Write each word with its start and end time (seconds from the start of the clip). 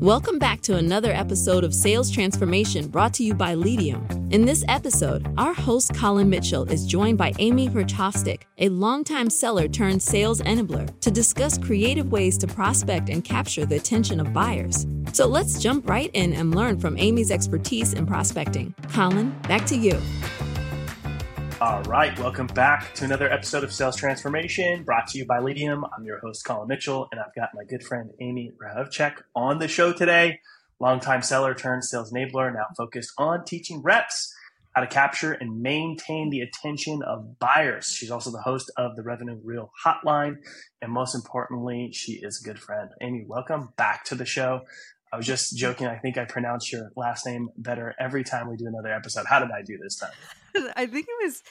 Welcome 0.00 0.38
back 0.38 0.60
to 0.60 0.76
another 0.76 1.10
episode 1.10 1.64
of 1.64 1.74
Sales 1.74 2.08
Transformation 2.08 2.86
brought 2.86 3.12
to 3.14 3.24
you 3.24 3.34
by 3.34 3.56
Leadium. 3.56 4.32
In 4.32 4.44
this 4.44 4.64
episode, 4.68 5.26
our 5.36 5.52
host 5.52 5.92
Collin 5.92 6.30
Mitchell 6.30 6.70
is 6.70 6.86
joined 6.86 7.18
by 7.18 7.32
Amy 7.40 7.68
Hrehovcik, 7.68 8.42
a 8.58 8.68
longtime 8.68 9.28
seller 9.28 9.66
turned 9.66 10.00
sales 10.00 10.40
enabler, 10.42 10.88
to 11.00 11.10
discuss 11.10 11.58
creative 11.58 12.12
ways 12.12 12.38
to 12.38 12.46
prospect 12.46 13.08
and 13.08 13.24
capture 13.24 13.66
the 13.66 13.74
attention 13.74 14.20
of 14.20 14.32
buyers. 14.32 14.86
So 15.12 15.26
let's 15.26 15.60
jump 15.60 15.88
right 15.88 16.12
in 16.14 16.32
and 16.32 16.54
learn 16.54 16.78
from 16.78 16.96
Amy's 16.96 17.32
expertise 17.32 17.92
in 17.92 18.06
prospecting. 18.06 18.76
Collin, 18.90 19.36
back 19.48 19.66
to 19.66 19.76
you. 19.76 20.00
All 21.60 21.82
right, 21.82 22.16
welcome 22.20 22.46
back 22.46 22.94
to 22.94 23.04
another 23.04 23.28
episode 23.32 23.64
of 23.64 23.72
Sales 23.72 23.96
Transformation 23.96 24.84
brought 24.84 25.08
to 25.08 25.18
you 25.18 25.26
by 25.26 25.38
Leadium. 25.38 25.82
I'm 25.92 26.04
your 26.04 26.20
host, 26.20 26.44
Collin 26.44 26.68
Mitchell, 26.68 27.08
and 27.10 27.20
I've 27.20 27.34
got 27.34 27.48
my 27.52 27.64
good 27.64 27.82
friend 27.82 28.12
Amy 28.20 28.52
Hrehovcik 28.62 29.22
on 29.34 29.58
the 29.58 29.66
show 29.66 29.92
today. 29.92 30.38
Longtime 30.78 31.22
seller 31.22 31.56
turned 31.56 31.84
sales 31.84 32.12
enabler, 32.12 32.54
now 32.54 32.66
focused 32.76 33.10
on 33.18 33.44
teaching 33.44 33.82
reps 33.82 34.32
how 34.70 34.82
to 34.82 34.86
capture 34.86 35.32
and 35.32 35.60
maintain 35.60 36.30
the 36.30 36.42
attention 36.42 37.02
of 37.02 37.40
buyers. 37.40 37.86
She's 37.86 38.12
also 38.12 38.30
the 38.30 38.40
host 38.40 38.70
of 38.76 38.94
the 38.94 39.02
Revenue 39.02 39.40
Reel 39.42 39.72
Hotline, 39.84 40.36
and 40.80 40.92
most 40.92 41.16
importantly, 41.16 41.90
she 41.92 42.12
is 42.12 42.40
a 42.40 42.44
good 42.44 42.60
friend. 42.60 42.90
Amy, 43.00 43.24
welcome 43.26 43.70
back 43.76 44.04
to 44.04 44.14
the 44.14 44.24
show. 44.24 44.60
I 45.12 45.16
was 45.16 45.26
just 45.26 45.56
joking. 45.56 45.86
I 45.86 45.96
think 45.96 46.18
I 46.18 46.24
pronounce 46.24 46.70
your 46.72 46.90
last 46.96 47.24
name 47.26 47.48
better 47.56 47.94
every 47.98 48.24
time 48.24 48.48
we 48.48 48.56
do 48.56 48.66
another 48.66 48.92
episode. 48.92 49.26
How 49.26 49.38
did 49.38 49.50
I 49.50 49.62
do 49.62 49.78
this 49.78 49.96
time? 49.96 50.10
I 50.76 50.86
think 50.86 51.06
it 51.08 51.24
was 51.24 51.42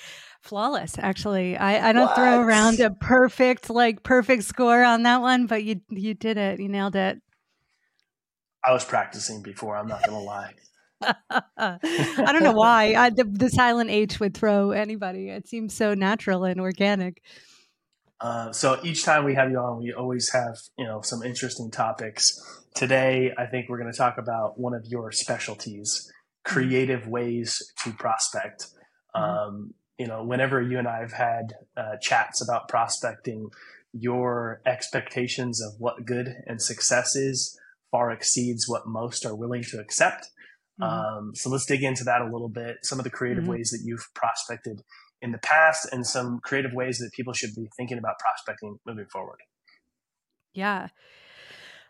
flawless. 0.42 0.98
Actually, 1.00 1.58
I, 1.58 1.90
I 1.90 1.92
don't 1.92 2.08
what? 2.08 2.16
throw 2.16 2.40
around 2.40 2.80
a 2.80 2.92
perfect, 2.92 3.70
like 3.70 4.04
perfect 4.04 4.44
score 4.44 4.84
on 4.84 5.04
that 5.04 5.22
one, 5.22 5.48
but 5.48 5.64
you 5.64 5.82
you 5.90 6.14
did 6.14 6.38
it. 6.38 6.60
You 6.60 6.70
nailed 6.70 6.96
it. 6.96 7.20
I 8.64 8.74
was 8.74 8.86
practicing 8.86 9.42
before. 9.42 9.76
I'm 9.76 9.88
not 9.88 10.06
gonna 10.06 10.20
lie. 10.20 10.54
I 11.02 11.78
don't 12.18 12.44
know 12.44 12.54
why 12.54 12.96
I, 12.96 13.12
the, 13.12 13.24
the 13.24 13.50
silent 13.50 13.90
H 13.90 14.20
would 14.20 14.34
throw 14.34 14.72
anybody. 14.72 15.30
It 15.30 15.48
seems 15.48 15.74
so 15.74 15.94
natural 15.94 16.44
and 16.44 16.60
organic. 16.60 17.22
Uh, 18.20 18.52
so 18.52 18.80
each 18.84 19.04
time 19.04 19.24
we 19.24 19.36
have 19.36 19.52
you 19.52 19.58
on, 19.60 19.78
we 19.78 19.94
always 19.94 20.32
have 20.32 20.58
you 20.78 20.86
know 20.86 21.02
some 21.02 21.24
interesting 21.24 21.70
topics. 21.70 22.64
Today, 22.74 23.32
I 23.38 23.46
think 23.46 23.70
we're 23.70 23.80
going 23.80 23.92
to 23.92 23.98
talk 23.98 24.18
about 24.18 24.60
one 24.60 24.74
of 24.74 24.86
your 24.86 25.12
specialties, 25.12 26.10
mm-hmm. 26.10 26.54
creative 26.54 27.08
ways 27.08 27.62
to 27.84 27.92
prospect. 27.92 28.68
Mm-hmm. 29.16 29.24
Um, 29.24 29.74
you 29.98 30.08
know, 30.08 30.24
whenever 30.24 30.62
you 30.62 30.78
and 30.78 30.88
I 30.88 31.00
have 31.00 31.14
had 31.14 31.54
uh, 31.76 31.98
chats 32.00 32.42
about 32.42 32.68
prospecting, 32.68 33.50
your 33.94 34.62
expectations 34.66 35.62
of 35.62 35.74
what 35.80 36.06
good 36.06 36.36
and 36.46 36.62
success 36.62 37.16
is 37.16 37.60
far 37.92 38.12
exceeds 38.12 38.68
what 38.68 38.88
most 38.88 39.26
are 39.26 39.36
willing 39.36 39.64
to 39.64 39.80
accept. 39.80 40.28
Mm-hmm. 40.80 40.84
Um, 40.84 41.36
so 41.36 41.50
let's 41.50 41.66
dig 41.66 41.84
into 41.84 42.04
that 42.04 42.22
a 42.22 42.32
little 42.32 42.50
bit. 42.50 42.78
Some 42.84 43.00
of 43.00 43.04
the 43.04 43.10
creative 43.10 43.44
mm-hmm. 43.44 43.54
ways 43.54 43.70
that 43.72 43.82
you've 43.84 44.08
prospected 44.14 44.82
in 45.22 45.32
the 45.32 45.40
past 45.40 45.88
and 45.92 46.06
some 46.06 46.40
creative 46.44 46.74
ways 46.74 47.00
that 47.00 47.12
people 47.14 47.34
should 47.34 47.54
be 47.56 47.70
thinking 47.76 47.98
about 47.98 48.20
prospecting 48.20 48.80
moving 48.86 49.08
forward. 49.12 49.40
Yeah. 50.54 50.90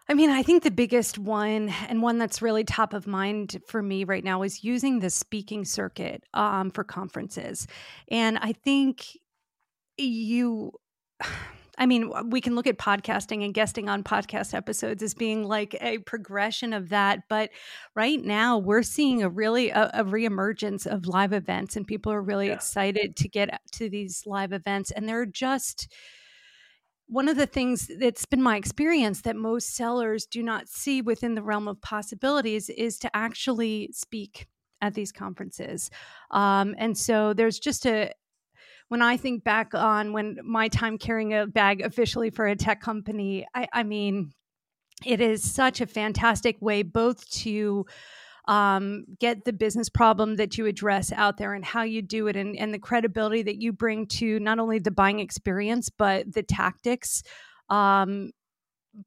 I 0.09 0.13
mean, 0.13 0.29
I 0.29 0.41
think 0.41 0.63
the 0.63 0.71
biggest 0.71 1.19
one 1.19 1.69
and 1.89 2.01
one 2.01 2.17
that's 2.17 2.41
really 2.41 2.63
top 2.63 2.93
of 2.93 3.07
mind 3.07 3.61
for 3.67 3.81
me 3.81 4.05
right 4.05 4.23
now 4.23 4.41
is 4.43 4.63
using 4.63 4.99
the 4.99 5.09
speaking 5.09 5.65
circuit 5.65 6.23
um, 6.33 6.71
for 6.71 6.85
conferences. 6.85 7.67
And 8.09 8.37
I 8.37 8.53
think 8.53 9.05
you 9.97 10.71
I 11.77 11.85
mean, 11.85 12.11
we 12.29 12.41
can 12.41 12.55
look 12.55 12.67
at 12.67 12.77
podcasting 12.77 13.45
and 13.45 13.53
guesting 13.53 13.87
on 13.87 14.03
podcast 14.03 14.53
episodes 14.53 15.03
as 15.03 15.13
being 15.13 15.43
like 15.43 15.77
a 15.79 15.99
progression 15.99 16.73
of 16.73 16.89
that. 16.89 17.29
But 17.29 17.51
right 17.95 18.23
now, 18.23 18.57
we're 18.57 18.83
seeing 18.83 19.21
a 19.21 19.29
really 19.29 19.69
a, 19.69 19.91
a 19.93 20.03
reemergence 20.03 20.87
of 20.87 21.05
live 21.05 21.33
events, 21.33 21.75
and 21.75 21.85
people 21.85 22.11
are 22.11 22.21
really 22.21 22.47
yeah. 22.47 22.53
excited 22.53 23.15
to 23.17 23.29
get 23.29 23.61
to 23.73 23.89
these 23.89 24.23
live 24.25 24.53
events. 24.53 24.91
And 24.91 25.07
they're 25.07 25.25
just 25.25 25.93
one 27.07 27.29
of 27.29 27.37
the 27.37 27.45
things 27.45 27.89
that's 27.99 28.25
been 28.25 28.41
my 28.41 28.57
experience 28.57 29.21
that 29.21 29.35
most 29.35 29.75
sellers 29.75 30.25
do 30.25 30.43
not 30.43 30.67
see 30.67 31.01
within 31.01 31.35
the 31.35 31.43
realm 31.43 31.67
of 31.67 31.81
possibilities 31.81 32.69
is 32.69 32.97
to 32.99 33.15
actually 33.15 33.89
speak 33.93 34.47
at 34.81 34.93
these 34.93 35.11
conferences. 35.11 35.89
Um, 36.31 36.75
and 36.77 36.97
so 36.97 37.33
there's 37.33 37.59
just 37.59 37.85
a, 37.85 38.11
when 38.89 39.01
I 39.01 39.17
think 39.17 39.43
back 39.43 39.73
on 39.73 40.13
when 40.13 40.37
my 40.43 40.67
time 40.69 40.97
carrying 40.97 41.33
a 41.33 41.45
bag 41.47 41.81
officially 41.81 42.29
for 42.29 42.47
a 42.47 42.55
tech 42.55 42.81
company, 42.81 43.45
I, 43.53 43.67
I 43.73 43.83
mean, 43.83 44.31
it 45.05 45.21
is 45.21 45.43
such 45.43 45.81
a 45.81 45.87
fantastic 45.87 46.57
way 46.61 46.83
both 46.83 47.29
to 47.29 47.85
um, 48.47 49.03
get 49.19 49.43
the 49.43 49.51
business 49.51 49.89
problem 49.89 50.37
that 50.37 50.57
you 50.57 50.65
address 50.65 51.11
out 51.11 51.37
there 51.37 51.53
and 51.53 51.65
how 51.65 51.83
you 51.83 52.01
do 52.01 52.27
it 52.27 52.37
and, 52.37 52.55
and 52.55 52.73
the 52.73 52.79
credibility 52.79 53.43
that 53.43 53.61
you 53.61 53.73
bring 53.73 54.07
to 54.07 54.39
not 54.39 54.57
only 54.57 54.79
the 54.79 54.91
buying 54.91 55.19
experience 55.19 55.89
but 55.89 56.33
the 56.33 56.43
tactics. 56.43 57.23
Um, 57.69 58.31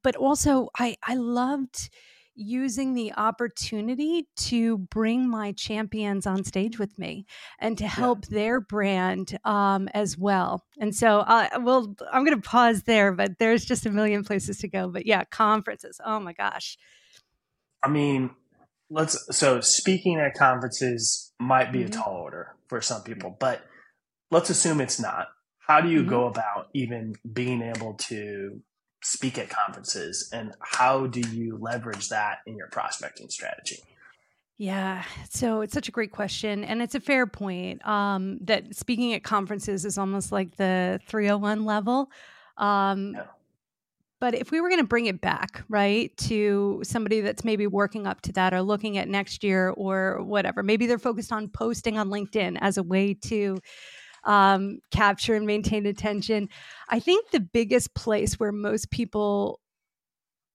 but 0.03 0.17
also 0.17 0.69
i 0.79 0.97
i 1.03 1.15
loved 1.15 1.91
using 2.35 2.95
the 2.95 3.13
opportunity 3.15 4.29
to 4.37 4.79
bring 4.79 5.29
my 5.29 5.53
champions 5.53 6.27
on 6.27 6.45
stage 6.45 6.79
with 6.79 6.99
me 6.99 7.27
and 7.59 7.77
to 7.79 7.87
help 7.87 8.25
yeah. 8.29 8.35
their 8.35 8.61
brand 8.61 9.39
um, 9.45 9.89
as 9.95 10.17
well. 10.17 10.65
And 10.79 10.95
so, 10.95 11.19
uh, 11.21 11.49
well, 11.61 11.95
I'm 12.13 12.25
going 12.25 12.41
to 12.41 12.49
pause 12.49 12.85
there, 12.85 13.13
but 13.13 13.39
there's 13.39 13.65
just 13.65 13.87
a 13.87 13.91
million 13.91 14.25
places 14.25 14.59
to 14.59 14.69
go. 14.69 14.89
But 14.89 15.07
yeah, 15.07 15.25
conferences. 15.25 16.01
Oh 16.05 16.21
my 16.21 16.33
gosh. 16.33 16.79
I 17.83 17.89
mean, 17.89 18.31
let's 18.91 19.19
so 19.37 19.61
speaking 19.61 20.19
at 20.19 20.35
conferences 20.35 21.33
might 21.39 21.73
be 21.73 21.81
mm-hmm. 21.81 21.89
a 21.89 21.91
tall 22.03 22.17
order 22.17 22.55
for 22.69 22.81
some 22.81 23.03
people, 23.03 23.37
but 23.39 23.63
let's 24.31 24.51
assume 24.51 24.81
it's 24.81 25.01
not. 25.01 25.29
How 25.59 25.81
do 25.81 25.89
you 25.89 26.01
mm-hmm. 26.01 26.11
go 26.11 26.27
about 26.27 26.69
even 26.75 27.15
being 27.33 27.63
able 27.63 27.95
to 27.95 28.61
speak 29.03 29.39
at 29.39 29.49
conferences 29.49 30.29
and 30.33 30.55
how 30.61 31.07
do 31.07 31.21
you 31.21 31.57
leverage 31.59 32.09
that 32.09 32.39
in 32.47 32.57
your 32.57 32.69
prospecting 32.69 33.29
strategy? 33.29 33.81
Yeah, 34.59 35.05
so 35.31 35.63
it's 35.63 35.73
such 35.73 35.89
a 35.89 35.91
great 35.91 36.13
question, 36.13 36.65
and 36.65 36.83
it's 36.83 36.95
a 36.95 37.01
fair 37.01 37.27
point. 37.27 37.87
Um, 37.89 38.37
that 38.43 38.77
speaking 38.77 39.15
at 39.15 39.25
conferences 39.25 39.87
is 39.87 39.97
almost 39.97 40.33
like 40.33 40.57
the 40.57 41.01
301 41.09 41.65
level. 41.65 42.11
Um, 42.59 43.15
yeah. 43.15 43.25
But 44.21 44.35
if 44.35 44.51
we 44.51 44.61
were 44.61 44.69
going 44.69 44.83
to 44.83 44.87
bring 44.87 45.07
it 45.07 45.23
back, 45.23 45.65
right, 45.71 46.15
to 46.19 46.81
somebody 46.85 47.23
that's 47.23 47.43
maybe 47.43 47.67
working 47.67 48.07
up 48.07 48.21
to 48.23 48.33
that 48.33 48.53
or 48.53 48.61
looking 48.61 48.99
at 48.99 49.09
next 49.09 49.43
year 49.43 49.71
or 49.71 50.23
whatever, 50.23 50.63
maybe 50.63 50.87
they're 50.87 50.99
focused 50.99 51.33
on 51.33 51.49
posting 51.49 51.97
on 51.97 52.11
LinkedIn 52.11 52.59
as 52.61 52.77
a 52.77 52.83
way 52.83 53.15
to 53.15 53.59
um, 54.25 54.79
capture 54.91 55.35
and 55.35 55.47
maintain 55.47 55.87
attention. 55.87 56.49
I 56.89 57.01
think 57.01 57.31
the 57.31 57.41
biggest 57.41 57.95
place 57.95 58.39
where 58.39 58.53
most 58.53 58.91
people 58.91 59.61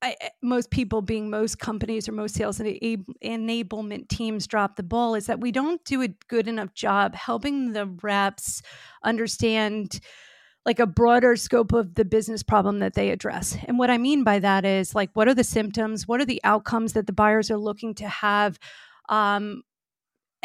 I, 0.02 0.16
most 0.44 0.70
people 0.70 1.02
being 1.02 1.30
most 1.30 1.58
companies 1.58 2.08
or 2.08 2.12
most 2.12 2.36
sales 2.36 2.60
enablement 2.60 4.08
teams 4.10 4.46
drop 4.46 4.76
the 4.76 4.84
ball 4.84 5.16
is 5.16 5.26
that 5.26 5.40
we 5.40 5.52
don't 5.52 5.84
do 5.86 6.04
a 6.04 6.10
good 6.28 6.48
enough 6.48 6.74
job 6.74 7.16
helping 7.16 7.72
the 7.72 7.88
reps 8.04 8.62
understand 9.04 10.00
like 10.66 10.80
a 10.80 10.86
broader 10.86 11.36
scope 11.36 11.74
of 11.74 11.96
the 11.96 12.06
business 12.06 12.44
problem 12.44 12.80
that 12.80 12.94
they 12.94 13.10
address. 13.10 13.58
And 13.66 13.80
what 13.80 13.90
I 13.90 13.98
mean 13.98 14.24
by 14.24 14.40
that 14.40 14.66
is 14.66 14.94
like 14.94 15.10
what 15.14 15.28
are 15.28 15.34
the 15.34 15.44
symptoms, 15.44 16.08
what 16.08 16.20
are 16.20 16.26
the 16.26 16.42
outcomes 16.44 16.94
that 16.94 17.08
the 17.08 17.14
buyers 17.14 17.50
are 17.50 17.58
looking 17.58 17.96
to 17.96 18.08
have 18.08 18.60
um, 19.10 19.64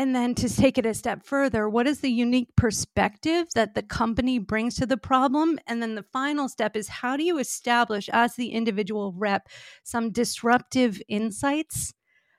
and 0.00 0.16
then 0.16 0.34
to 0.34 0.48
take 0.48 0.78
it 0.78 0.86
a 0.86 0.94
step 0.94 1.26
further, 1.26 1.68
what 1.68 1.86
is 1.86 2.00
the 2.00 2.10
unique 2.10 2.56
perspective 2.56 3.48
that 3.54 3.74
the 3.74 3.82
company 3.82 4.38
brings 4.38 4.76
to 4.76 4.86
the 4.86 4.96
problem? 4.96 5.58
And 5.66 5.82
then 5.82 5.94
the 5.94 6.02
final 6.02 6.48
step 6.48 6.74
is 6.74 6.88
how 6.88 7.18
do 7.18 7.22
you 7.22 7.36
establish, 7.36 8.08
as 8.10 8.34
the 8.34 8.52
individual 8.52 9.12
rep, 9.14 9.46
some 9.84 10.10
disruptive 10.10 11.02
insights 11.06 11.92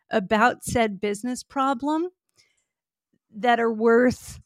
about 0.10 0.64
said 0.64 1.00
business 1.00 1.44
problem 1.44 2.08
that 3.30 3.60
are 3.60 3.72
worth 3.72 4.40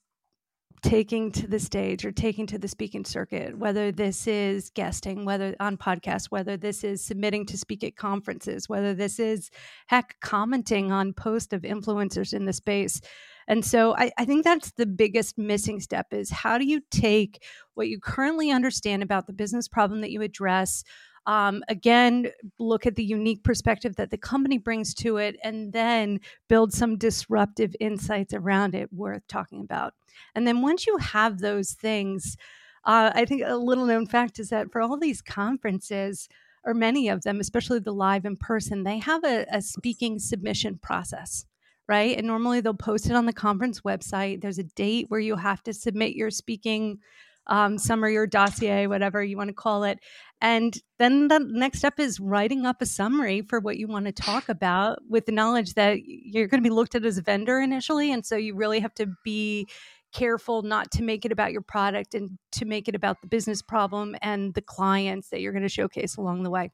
taking 0.86 1.32
to 1.32 1.48
the 1.48 1.58
stage 1.58 2.06
or 2.06 2.12
taking 2.12 2.46
to 2.46 2.60
the 2.60 2.68
speaking 2.68 3.04
circuit, 3.04 3.58
whether 3.58 3.92
this 3.92 4.28
is 4.28 4.70
guesting, 4.70 5.26
whether 5.26 5.56
on 5.60 5.78
podcasts, 5.78 6.28
whether 6.30 6.58
this 6.58 6.84
is 6.84 7.04
submitting 7.04 7.44
to 7.44 7.58
speak 7.58 7.84
at 7.84 7.96
conferences, 7.96 8.70
whether 8.70 8.94
this 8.94 9.20
is 9.20 9.50
heck 9.88 10.16
commenting 10.22 10.92
on 10.92 11.12
posts 11.12 11.54
of 11.54 11.64
influencers 11.64 12.34
in 12.36 12.46
the 12.46 12.54
space. 12.54 13.02
And 13.48 13.66
so 13.66 13.96
I, 13.98 14.12
I, 14.20 14.26
think 14.26 14.44
that's 14.44 14.72
the 14.74 14.86
biggest 14.86 15.40
missing 15.40 15.80
step 15.80 16.08
is 16.12 16.30
how 16.30 16.60
do 16.60 16.66
you 16.66 16.82
take 16.92 17.44
what 17.74 17.88
you 17.88 18.00
currently 18.00 18.52
understand 18.52 19.02
about 19.02 19.26
the 19.26 19.34
business 19.34 19.68
problem 19.68 20.02
that 20.02 20.12
you 20.12 20.22
address, 20.22 20.84
um, 21.28 21.64
again, 21.68 22.28
look 22.60 22.86
at 22.86 22.96
the 22.96 23.04
unique 23.04 23.44
perspective 23.44 23.96
that 23.96 24.12
the 24.12 24.18
company 24.18 24.58
brings 24.58 24.94
to 24.96 25.18
it, 25.18 25.38
and 25.44 25.74
then 25.74 26.20
build 26.48 26.74
some 26.74 26.98
disruptive 26.98 27.76
insights 27.80 28.34
around 28.34 28.76
it 28.76 28.92
worth 28.94 29.28
talking 29.28 29.62
about. 29.62 29.94
And 30.36 30.48
then 30.48 30.62
once 30.62 30.86
you 30.86 30.98
have 30.98 31.40
those 31.40 31.74
things, 31.74 32.38
uh, 32.86 33.12
I 33.14 33.26
think 33.26 33.42
a 33.46 33.56
little 33.56 33.86
known 33.86 34.06
fact 34.06 34.40
is 34.40 34.50
that 34.50 34.72
for 34.72 34.82
all 34.82 34.98
these 34.98 35.22
conferences, 35.22 36.30
or 36.64 36.74
many 36.74 37.10
of 37.10 37.24
them, 37.24 37.40
especially 37.40 37.80
the 37.80 37.94
live 37.94 38.26
in 38.26 38.38
person, 38.38 38.84
they 38.84 39.00
have 39.00 39.24
a, 39.24 39.46
a 39.52 39.62
speaking 39.62 40.20
submission 40.20 40.80
process 40.82 41.46
right? 41.88 42.18
And 42.18 42.28
normally 42.28 42.62
they'll 42.62 42.74
post 42.74 43.08
it 43.08 43.16
on 43.16 43.26
the 43.26 43.34
conference 43.34 43.82
website. 43.82 44.42
There's 44.42 44.58
a 44.58 44.64
date 44.64 45.06
where 45.10 45.20
you 45.20 45.36
have 45.36 45.62
to 45.64 45.74
submit 45.74 46.16
your 46.16 46.32
speaking 46.32 47.00
um, 47.48 47.78
summary 47.78 48.18
or 48.18 48.28
dossier, 48.28 48.88
whatever 48.88 49.24
you 49.24 49.38
want 49.38 49.50
to 49.50 49.54
call 49.54 49.84
it. 49.84 50.00
And 50.42 50.78
then 51.00 51.28
the 51.28 51.40
next 51.40 51.80
step 51.80 52.00
is 52.00 52.20
writing 52.20 52.66
up 52.66 52.82
a 52.82 52.86
summary 52.86 53.42
for 53.42 53.60
what 53.60 53.78
you 53.78 53.88
want 53.88 54.06
to 54.06 54.12
talk 54.12 54.50
about 54.50 55.00
with 55.10 55.26
the 55.26 55.32
knowledge 55.32 55.74
that 55.76 56.00
you're 56.06 56.48
going 56.48 56.62
to 56.62 56.68
be 56.68 56.74
looked 56.74 56.96
at 56.96 57.06
as 57.06 57.18
a 57.18 57.22
vendor 57.22 57.60
initially. 57.60 58.12
And 58.12 58.26
so 58.26 58.36
you 58.36 58.56
really 58.56 58.80
have 58.80 58.94
to 58.96 59.08
be 59.24 59.68
careful 60.14 60.62
not 60.62 60.92
to 60.92 61.04
make 61.04 61.26
it 61.26 61.32
about 61.32 61.52
your 61.52 61.62
product 61.62 62.16
and 62.16 62.38
to 62.54 62.66
make 62.66 62.88
it 62.88 62.96
about 62.96 63.22
the 63.22 63.28
business 63.28 63.62
problem 63.62 64.16
and 64.22 64.54
the 64.54 64.62
clients 64.62 65.30
that 65.30 65.42
you're 65.42 65.52
going 65.52 65.64
to 65.64 65.70
showcase 65.70 66.16
along 66.16 66.44
the 66.44 66.50
way. 66.50 66.72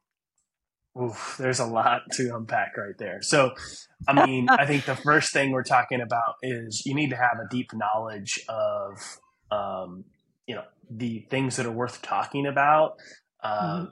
Oof, 1.01 1.37
there's 1.39 1.59
a 1.59 1.65
lot 1.65 2.01
to 2.13 2.35
unpack 2.35 2.75
right 2.77 2.97
there. 2.97 3.19
So, 3.21 3.53
I 4.07 4.25
mean, 4.25 4.47
I 4.49 4.65
think 4.65 4.85
the 4.85 4.95
first 4.95 5.31
thing 5.31 5.51
we're 5.51 5.63
talking 5.63 6.01
about 6.01 6.35
is 6.43 6.83
you 6.85 6.93
need 6.93 7.11
to 7.11 7.15
have 7.15 7.39
a 7.43 7.47
deep 7.49 7.71
knowledge 7.73 8.39
of, 8.49 8.97
um, 9.49 10.05
you 10.47 10.55
know, 10.55 10.63
the 10.89 11.25
things 11.29 11.55
that 11.57 11.65
are 11.65 11.71
worth 11.71 12.01
talking 12.01 12.45
about, 12.45 12.95
uh, 13.43 13.61
mm-hmm. 13.61 13.85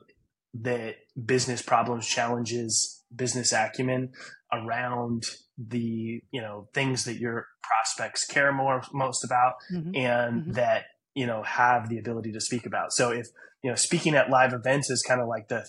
that 0.64 0.96
business 1.24 1.62
problems, 1.62 2.08
challenges, 2.08 3.04
business 3.16 3.54
acumen 3.54 4.12
around 4.52 5.24
the, 5.58 6.22
you 6.32 6.42
know, 6.42 6.68
things 6.74 7.06
that 7.06 7.16
your 7.18 7.48
prospects 7.64 8.26
care 8.26 8.52
more 8.52 8.82
most 8.94 9.24
about, 9.24 9.54
mm-hmm. 9.72 9.96
and 9.96 10.42
mm-hmm. 10.42 10.52
that 10.54 10.86
you 11.16 11.26
know 11.26 11.44
have 11.44 11.90
the 11.90 11.98
ability 11.98 12.32
to 12.32 12.42
speak 12.42 12.66
about. 12.66 12.94
So, 12.94 13.12
if 13.12 13.28
you 13.64 13.70
know, 13.70 13.76
speaking 13.76 14.16
at 14.16 14.30
live 14.30 14.54
events 14.54 14.90
is 14.90 15.02
kind 15.02 15.22
of 15.22 15.28
like 15.28 15.48
the 15.50 15.66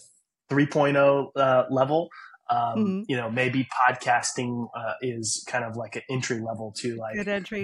3.0 0.50 1.28
uh, 1.36 1.64
level. 1.70 2.08
Um, 2.50 2.58
mm-hmm. 2.58 3.00
You 3.06 3.16
know, 3.16 3.30
maybe 3.30 3.68
podcasting 3.88 4.66
uh, 4.76 4.94
is 5.00 5.44
kind 5.48 5.64
of 5.64 5.76
like 5.76 5.94
an 5.96 6.02
entry 6.10 6.40
level 6.40 6.74
to 6.78 6.96
like 6.96 7.14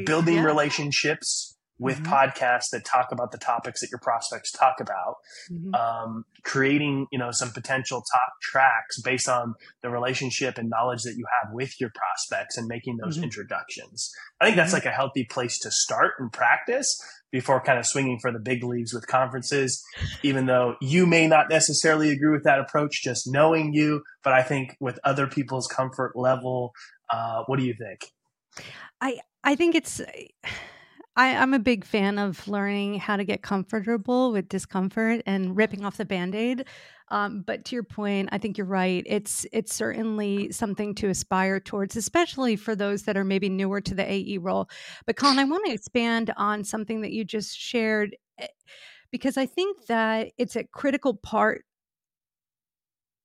building 0.07 0.37
yeah. 0.37 0.45
relationships 0.45 1.56
with 1.79 2.03
mm-hmm. 2.03 2.13
podcasts 2.13 2.71
that 2.73 2.85
talk 2.85 3.09
about 3.13 3.33
the 3.33 3.39
topics 3.39 3.81
that 3.81 3.91
your 3.91 3.99
prospects 3.99 4.51
talk 4.51 4.77
about, 4.81 5.17
mm-hmm. 5.51 5.75
um, 5.75 6.25
creating 6.43 7.07
you 7.13 7.19
know 7.19 7.31
some 7.31 7.51
potential 7.51 8.03
top 8.13 8.33
tracks 8.43 9.01
based 9.03 9.29
on 9.29 9.55
the 9.83 9.91
relationship 9.91 10.59
and 10.59 10.71
knowledge 10.71 11.03
that 11.03 11.15
you 11.17 11.25
have 11.43 11.53
with 11.53 11.79
your 11.81 11.91
prospects 11.95 12.57
and 12.57 12.67
making 12.67 12.97
those 13.03 13.17
mm-hmm. 13.17 13.25
introductions. 13.25 14.11
I 14.41 14.47
think 14.47 14.57
that's 14.57 14.69
mm-hmm. 14.69 14.77
like 14.77 14.87
a 14.87 14.97
healthy 14.97 15.25
place 15.25 15.59
to 15.61 15.71
start 15.71 16.15
and 16.19 16.33
practice 16.33 17.01
before 17.31 17.61
kind 17.61 17.79
of 17.79 17.85
swinging 17.85 18.19
for 18.19 18.33
the 18.33 18.39
big 18.39 18.65
leagues 18.65 18.95
with 18.95 19.07
conferences, 19.07 19.85
even 20.23 20.47
though 20.47 20.77
you 20.81 21.07
may 21.07 21.27
not 21.27 21.51
necessarily 21.51 22.11
agree 22.11 22.31
with 22.31 22.45
that 22.45 22.59
approach, 22.59 23.03
just 23.03 23.31
knowing 23.31 23.75
you. 23.75 24.03
But 24.25 24.33
I 24.33 24.43
think 24.43 24.77
with 24.81 24.99
other 25.05 25.27
people's 25.27 25.67
comfort 25.67 26.13
level, 26.15 26.73
uh, 27.11 27.43
what 27.47 27.59
do 27.59 27.65
you 27.65 27.75
think? 27.75 28.13
I 29.01 29.19
I 29.45 29.55
think 29.55 29.75
it's. 29.75 30.01
I, 31.17 31.35
I'm 31.35 31.55
a 31.55 31.59
big 31.59 31.85
fan 31.85 32.19
of 32.19 32.47
learning 32.47 32.99
how 32.99 33.17
to 33.17 33.25
get 33.25 33.43
comfortable 33.43 34.33
with 34.33 34.49
discomfort 34.49 35.23
and 35.25 35.57
ripping 35.57 35.85
off 35.85 35.97
the 35.97 36.05
band-aid. 36.05 36.67
Um, 37.09 37.43
but 37.47 37.65
to 37.67 37.77
your 37.77 37.85
point, 37.85 38.29
I 38.33 38.39
think 38.39 38.59
you're 38.59 38.67
right. 38.67 39.03
It's 39.07 39.47
it's 39.53 39.75
certainly 39.75 40.51
something 40.51 40.95
to 40.97 41.09
aspire 41.09 41.61
towards, 41.61 41.97
especially 41.97 42.57
for 42.57 42.75
those 42.75 43.05
that 43.05 43.17
are 43.17 43.25
maybe 43.25 43.49
newer 43.49 43.81
to 43.81 43.95
the 43.95 44.03
AE 44.11 44.39
role. 44.39 44.69
But 45.07 45.17
Collin, 45.17 45.39
I 45.39 45.45
want 45.45 45.65
to 45.67 45.73
expand 45.73 46.33
on 46.37 46.65
something 46.65 47.03
that 47.03 47.13
you 47.13 47.25
just 47.25 47.57
shared 47.57 48.17
eh, 48.39 48.49
because 49.13 49.37
I 49.37 49.47
think 49.47 49.87
that 49.87 50.33
it's 50.39 50.57
a 50.57 50.65
critical 50.65 51.15
part 51.15 51.65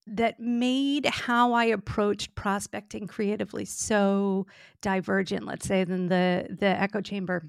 that 0.08 0.40
made 0.40 1.06
how 1.06 1.54
I 1.54 1.66
approached 1.66 2.36
prospecting 2.36 3.08
creatively 3.08 3.66
so 3.66 4.48
divergent, 4.82 5.46
let's 5.46 5.68
say, 5.68 5.84
than 5.84 6.08
the 6.08 6.48
the 6.60 6.66
echo 6.68 7.02
chamber 7.02 7.46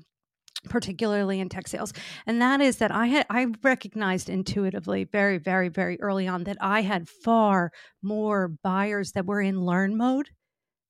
particularly 0.68 1.40
in 1.40 1.48
tech 1.48 1.68
sales. 1.68 1.92
And 2.26 2.40
that 2.40 2.60
is 2.60 2.76
that 2.76 2.92
i 2.92 3.06
had 3.06 3.26
i 3.30 3.46
recognized 3.62 4.28
intuitively 4.28 5.04
very 5.04 5.38
very 5.38 5.68
very 5.68 6.00
early 6.00 6.28
on 6.28 6.44
that 6.44 6.56
i 6.60 6.82
had 6.82 7.08
far 7.08 7.72
more 8.02 8.48
buyers 8.62 9.12
that 9.12 9.26
were 9.26 9.40
in 9.40 9.60
learn 9.60 9.96
mode 9.96 10.30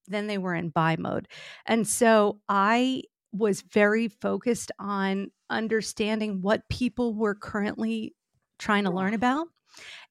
than 0.09 0.27
they 0.27 0.39
were 0.39 0.55
in 0.55 0.69
buy 0.69 0.97
mode. 0.99 1.29
And 1.67 1.87
so 1.87 2.41
i 2.49 3.03
was 3.33 3.63
very 3.63 4.09
focused 4.09 4.71
on 4.79 5.31
understanding 5.49 6.43
what 6.43 6.69
people 6.69 7.15
were 7.15 7.35
currently 7.35 8.15
trying 8.59 8.85
to 8.85 8.91
learn 8.91 9.15
about 9.15 9.47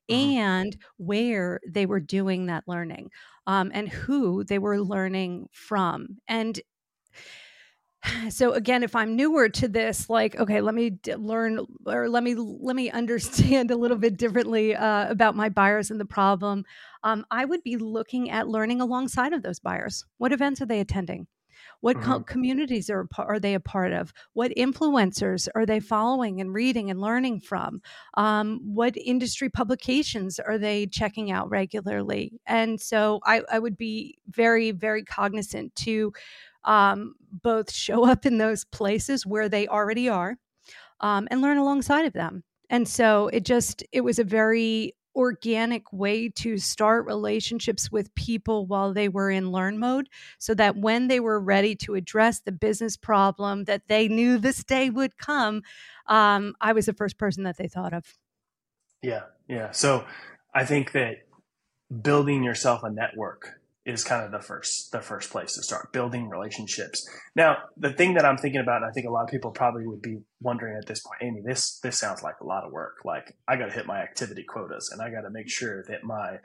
uh-huh. 0.10 0.18
and 0.18 0.78
where 0.98 1.60
they 1.68 1.86
were 1.86 2.00
doing 2.00 2.48
that 2.48 2.64
learning 2.68 3.10
um, 3.48 3.72
and 3.74 3.90
who 3.90 4.44
they 4.44 4.60
were 4.60 4.82
learning 4.82 5.48
from. 5.52 6.18
And 6.28 6.60
so 8.30 8.52
again 8.54 8.84
if 8.84 8.96
i'm 8.96 9.16
newer 9.16 9.48
to 9.48 9.68
this 9.68 10.10
like 10.10 10.36
okay 10.38 10.62
let 10.62 10.74
me 10.74 10.90
d- 10.92 11.16
learn 11.16 11.60
or 11.86 12.10
let 12.10 12.24
me 12.24 12.36
let 12.36 12.76
me 12.76 12.90
understand 13.02 13.72
a 13.72 13.76
little 13.76 13.98
bit 13.98 14.18
differently 14.18 14.76
uh, 14.76 15.10
about 15.10 15.36
my 15.36 15.50
buyers 15.50 15.92
and 15.92 16.00
the 16.00 16.06
problem 16.06 16.64
um, 17.04 17.26
i 17.32 17.46
would 17.46 17.64
be 17.64 17.78
looking 17.78 18.30
at 18.30 18.48
learning 18.48 18.82
alongside 18.82 19.34
of 19.34 19.44
those 19.44 19.60
buyers. 19.60 20.06
What 20.18 20.34
events 20.34 20.62
are 20.62 20.66
they 20.66 20.80
attending? 20.80 21.28
What 21.80 21.98
mm-hmm. 21.98 22.12
co- 22.12 22.20
communities 22.22 22.90
are, 22.90 23.08
are 23.18 23.40
they 23.40 23.56
a 23.56 23.60
part 23.60 23.92
of? 23.92 24.14
What 24.34 24.52
influencers 24.56 25.48
are 25.56 25.66
they 25.66 25.80
following 25.80 26.40
and 26.40 26.54
reading 26.54 26.92
and 26.92 27.02
learning 27.02 27.42
from? 27.42 27.82
Um, 28.16 28.60
what 28.64 28.96
industry 28.98 29.50
publications 29.50 30.40
are 30.40 30.58
they 30.58 30.86
checking 30.88 31.32
out 31.32 31.50
regularly? 31.50 32.40
And 32.46 32.80
so 32.80 33.20
I, 33.26 33.42
I 33.52 33.60
would 33.60 33.78
be 33.78 34.20
very 34.28 34.72
very 34.72 35.04
cognizant 35.04 35.76
to 35.78 36.14
um, 36.64 37.16
both 37.32 37.72
show 37.72 38.06
up 38.10 38.26
in 38.26 38.38
those 38.38 38.66
places 38.66 39.26
where 39.26 39.50
they 39.50 39.68
already 39.68 40.10
are 40.10 40.38
um, 41.00 41.28
and 41.32 41.42
learn 41.42 41.58
alongside 41.58 42.06
of 42.06 42.14
them. 42.14 42.44
And 42.70 42.88
so 42.88 43.28
it 43.28 43.44
just, 43.44 43.84
it 43.92 44.02
was 44.02 44.20
a 44.20 44.24
very 44.24 44.96
organic 45.16 45.92
way 45.92 46.30
to 46.30 46.58
start 46.58 47.06
relationships 47.06 47.92
with 47.92 48.14
people 48.16 48.66
while 48.66 48.94
they 48.94 49.10
were 49.10 49.30
in 49.30 49.52
learn 49.52 49.78
mode 49.78 50.08
so 50.38 50.54
that 50.54 50.78
when 50.78 51.08
they 51.08 51.20
were 51.20 51.40
ready 51.40 51.76
to 51.76 51.96
address 51.96 52.40
the 52.40 52.52
business 52.52 52.96
problem 52.96 53.66
that 53.66 53.88
they 53.88 54.08
knew 54.08 54.38
this 54.38 54.64
day 54.64 54.90
would 54.90 55.18
come 55.18 55.62
um, 56.08 56.54
i 56.62 56.72
was 56.72 56.86
the 56.86 56.94
first 56.94 57.18
person 57.18 57.44
that 57.44 57.58
they 57.58 57.68
thought 57.68 57.94
of 57.94 58.18
yeah 59.02 59.24
yeah 59.50 59.70
so 59.72 60.06
i 60.54 60.64
think 60.64 60.94
that 60.94 61.18
building 62.02 62.44
yourself 62.44 62.84
a 62.84 62.90
network 62.90 63.61
is 63.86 64.04
kind 64.04 64.24
of 64.24 64.32
the 64.32 64.40
first 64.40 64.92
the 64.92 65.02
first 65.02 65.32
place 65.32 65.56
to 65.56 65.64
start 65.64 65.92
building 65.92 66.30
relationships. 66.30 67.08
Now, 67.36 67.58
the 67.78 67.92
thing 67.92 68.14
that 68.14 68.26
I'm 68.26 68.38
thinking 68.38 68.62
about, 68.62 68.78
and 68.78 68.86
I 68.86 68.92
think 68.92 69.08
a 69.08 69.12
lot 69.12 69.24
of 69.24 69.30
people 69.30 69.52
probably 69.52 69.88
would 69.88 70.02
be 70.02 70.20
wondering 70.40 70.78
at 70.78 70.88
this 70.88 71.02
point, 71.02 71.22
Amy, 71.24 71.42
this 71.46 71.80
this 71.80 71.98
sounds 71.98 72.22
like 72.22 72.36
a 72.42 72.46
lot 72.46 72.64
of 72.64 72.72
work. 72.72 72.98
Like 73.04 73.36
I 73.48 73.56
got 73.56 73.68
to 73.68 73.72
hit 73.72 73.88
my 73.88 74.00
activity 74.00 74.44
quotas, 74.48 74.90
and 74.92 75.02
I 75.02 75.10
got 75.10 75.22
to 75.22 75.32
make 75.32 75.50
sure 75.50 75.84
that 75.88 76.04
my 76.04 76.38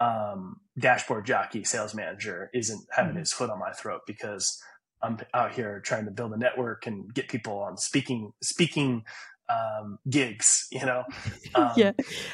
um, 0.00 0.56
dashboard 0.78 1.24
jockey 1.24 1.64
sales 1.64 1.94
manager 1.94 2.50
isn't 2.52 2.84
having 2.90 3.12
mm-hmm. 3.12 3.20
his 3.20 3.32
foot 3.32 3.50
on 3.50 3.58
my 3.58 3.72
throat 3.72 4.02
because 4.06 4.60
I'm 5.02 5.18
out 5.32 5.52
here 5.52 5.80
trying 5.80 6.06
to 6.06 6.10
build 6.10 6.32
a 6.32 6.38
network 6.38 6.86
and 6.86 7.12
get 7.14 7.28
people 7.28 7.58
on 7.58 7.76
speaking 7.76 8.32
speaking 8.42 9.04
um, 9.48 9.98
gigs, 10.08 10.66
you 10.70 10.84
know? 10.84 11.04
Um, 11.56 11.70
yeah, 11.76 11.92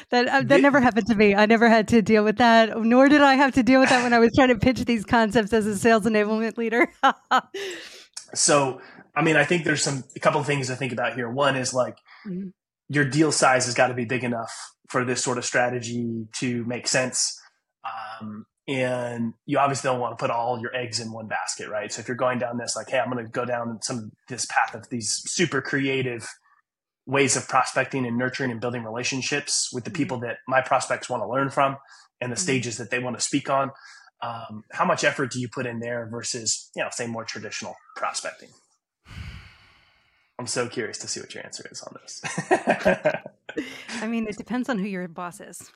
that 0.09 0.27
uh, 0.27 0.41
that 0.45 0.61
never 0.61 0.79
happened 0.79 1.05
to 1.05 1.15
me. 1.15 1.35
I 1.35 1.45
never 1.45 1.69
had 1.69 1.87
to 1.89 2.01
deal 2.01 2.23
with 2.23 2.37
that, 2.37 2.75
nor 2.75 3.07
did 3.07 3.21
I 3.21 3.35
have 3.35 3.53
to 3.53 3.61
deal 3.61 3.79
with 3.79 3.89
that 3.89 4.01
when 4.01 4.13
I 4.13 4.19
was 4.19 4.31
trying 4.35 4.47
to 4.47 4.57
pitch 4.57 4.83
these 4.85 5.05
concepts 5.05 5.53
as 5.53 5.67
a 5.67 5.77
sales 5.77 6.05
enablement 6.05 6.57
leader. 6.57 6.91
so, 8.33 8.81
I 9.15 9.21
mean, 9.21 9.35
I 9.35 9.43
think 9.43 9.63
there's 9.63 9.83
some 9.83 10.03
a 10.15 10.19
couple 10.19 10.41
of 10.41 10.47
things 10.47 10.67
to 10.67 10.75
think 10.75 10.91
about 10.91 11.13
here. 11.13 11.29
One 11.29 11.55
is 11.55 11.71
like 11.71 11.97
mm-hmm. 12.27 12.47
your 12.89 13.05
deal 13.05 13.31
size 13.31 13.65
has 13.65 13.75
got 13.75 13.89
to 13.89 13.93
be 13.93 14.05
big 14.05 14.23
enough 14.23 14.51
for 14.89 15.05
this 15.05 15.23
sort 15.23 15.37
of 15.37 15.45
strategy 15.45 16.25
to 16.39 16.65
make 16.65 16.87
sense. 16.87 17.39
Um, 17.85 18.47
and 18.67 19.33
you 19.45 19.59
obviously 19.59 19.87
don't 19.87 19.99
want 19.99 20.17
to 20.17 20.21
put 20.21 20.31
all 20.31 20.59
your 20.59 20.75
eggs 20.75 20.99
in 20.99 21.11
one 21.11 21.27
basket, 21.27 21.69
right? 21.69 21.91
So 21.91 21.99
if 21.99 22.07
you're 22.07 22.17
going 22.17 22.39
down 22.39 22.57
this, 22.57 22.75
like, 22.75 22.89
hey, 22.89 22.97
I'm 22.97 23.11
going 23.11 23.23
to 23.23 23.31
go 23.31 23.45
down 23.45 23.79
some 23.83 24.11
this 24.29 24.47
path 24.47 24.73
of 24.73 24.89
these 24.89 25.21
super 25.27 25.61
creative 25.61 26.27
ways 27.05 27.35
of 27.35 27.47
prospecting 27.47 28.05
and 28.05 28.17
nurturing 28.17 28.51
and 28.51 28.61
building 28.61 28.83
relationships 28.83 29.69
with 29.73 29.83
the 29.83 29.89
mm-hmm. 29.89 29.97
people 29.97 30.19
that 30.19 30.37
my 30.47 30.61
prospects 30.61 31.09
want 31.09 31.23
to 31.23 31.27
learn 31.27 31.49
from 31.49 31.77
and 32.19 32.31
the 32.31 32.35
mm-hmm. 32.35 32.43
stages 32.43 32.77
that 32.77 32.89
they 32.91 32.99
want 32.99 33.17
to 33.17 33.23
speak 33.23 33.49
on. 33.49 33.71
Um, 34.21 34.63
how 34.71 34.85
much 34.85 35.03
effort 35.03 35.31
do 35.31 35.39
you 35.39 35.49
put 35.49 35.65
in 35.65 35.79
there 35.79 36.07
versus, 36.11 36.69
you 36.75 36.83
know, 36.83 36.89
say 36.91 37.07
more 37.07 37.23
traditional 37.23 37.75
prospecting? 37.95 38.49
I'm 40.37 40.47
so 40.47 40.67
curious 40.67 40.97
to 40.99 41.07
see 41.07 41.19
what 41.19 41.33
your 41.33 41.43
answer 41.43 41.67
is 41.71 41.81
on 41.81 41.95
this. 42.01 42.21
I 44.01 44.07
mean, 44.07 44.27
it 44.27 44.37
depends 44.37 44.69
on 44.69 44.79
who 44.79 44.87
your 44.87 45.07
boss 45.07 45.39
is, 45.39 45.71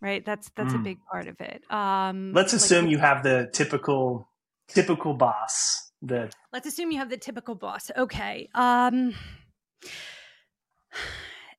right? 0.00 0.24
That's 0.24 0.50
that's 0.54 0.72
mm. 0.72 0.80
a 0.80 0.82
big 0.82 0.98
part 1.10 1.28
of 1.28 1.40
it. 1.40 1.62
Um, 1.70 2.32
Let's 2.32 2.52
assume 2.54 2.86
like, 2.86 2.92
you 2.92 2.98
have 2.98 3.22
the 3.22 3.50
typical 3.52 4.28
typical 4.68 5.14
boss. 5.14 5.90
The 6.00 6.30
let's 6.52 6.66
assume 6.66 6.90
you 6.90 6.98
have 6.98 7.10
the 7.10 7.16
typical 7.16 7.54
boss. 7.54 7.90
Okay. 7.96 8.48
Um, 8.54 9.14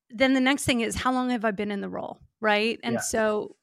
then 0.09 0.33
the 0.33 0.39
next 0.39 0.65
thing 0.65 0.81
is 0.81 0.95
how 0.95 1.11
long 1.11 1.29
have 1.29 1.45
I 1.45 1.51
been 1.51 1.71
in 1.71 1.81
the 1.81 1.89
role? 1.89 2.19
Right. 2.41 2.79
And 2.83 2.95
yeah. 2.95 3.01
so 3.01 3.55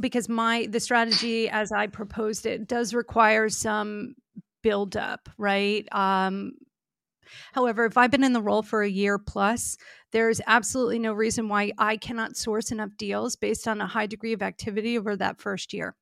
because 0.00 0.28
my 0.28 0.66
the 0.70 0.80
strategy 0.80 1.48
as 1.48 1.70
I 1.72 1.86
proposed 1.86 2.46
it 2.46 2.66
does 2.66 2.94
require 2.94 3.48
some 3.48 4.14
build 4.62 4.96
up, 4.96 5.28
right? 5.38 5.86
Um, 5.92 6.52
however, 7.52 7.84
if 7.84 7.96
I've 7.96 8.10
been 8.10 8.24
in 8.24 8.32
the 8.32 8.42
role 8.42 8.62
for 8.62 8.82
a 8.82 8.88
year 8.88 9.18
plus, 9.18 9.76
there's 10.12 10.40
absolutely 10.46 10.98
no 10.98 11.12
reason 11.12 11.48
why 11.48 11.72
I 11.78 11.96
cannot 11.96 12.36
source 12.36 12.70
enough 12.70 12.90
deals 12.96 13.36
based 13.36 13.66
on 13.66 13.80
a 13.80 13.86
high 13.86 14.06
degree 14.06 14.32
of 14.32 14.42
activity 14.42 14.96
over 14.96 15.16
that 15.16 15.40
first 15.40 15.72
year. 15.72 15.96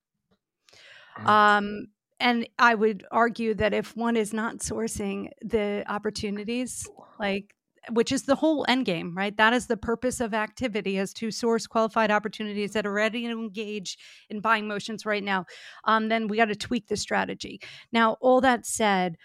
Um, 1.25 1.87
and 2.19 2.47
I 2.57 2.75
would 2.75 3.05
argue 3.11 3.53
that 3.55 3.73
if 3.73 3.95
one 3.97 4.15
is 4.15 4.33
not 4.33 4.59
sourcing 4.59 5.29
the 5.41 5.83
opportunities, 5.87 6.87
like 7.19 7.53
which 7.89 8.11
is 8.11 8.23
the 8.23 8.35
whole 8.35 8.65
end 8.67 8.85
game, 8.85 9.15
right? 9.15 9.35
That 9.37 9.53
is 9.53 9.67
the 9.67 9.77
purpose 9.77 10.19
of 10.19 10.33
activity 10.33 10.97
is 10.97 11.13
to 11.13 11.31
source 11.31 11.67
qualified 11.67 12.11
opportunities 12.11 12.73
that 12.73 12.85
are 12.85 12.93
ready 12.93 13.23
to 13.23 13.31
engage 13.31 13.97
in 14.29 14.39
buying 14.39 14.67
motions 14.67 15.05
right 15.05 15.23
now. 15.23 15.45
Um, 15.85 16.09
then 16.09 16.27
we 16.27 16.37
got 16.37 16.45
to 16.45 16.55
tweak 16.55 16.87
the 16.87 16.97
strategy. 16.97 17.59
Now, 17.91 18.17
all 18.21 18.41
that 18.41 18.65
said, 18.65 19.17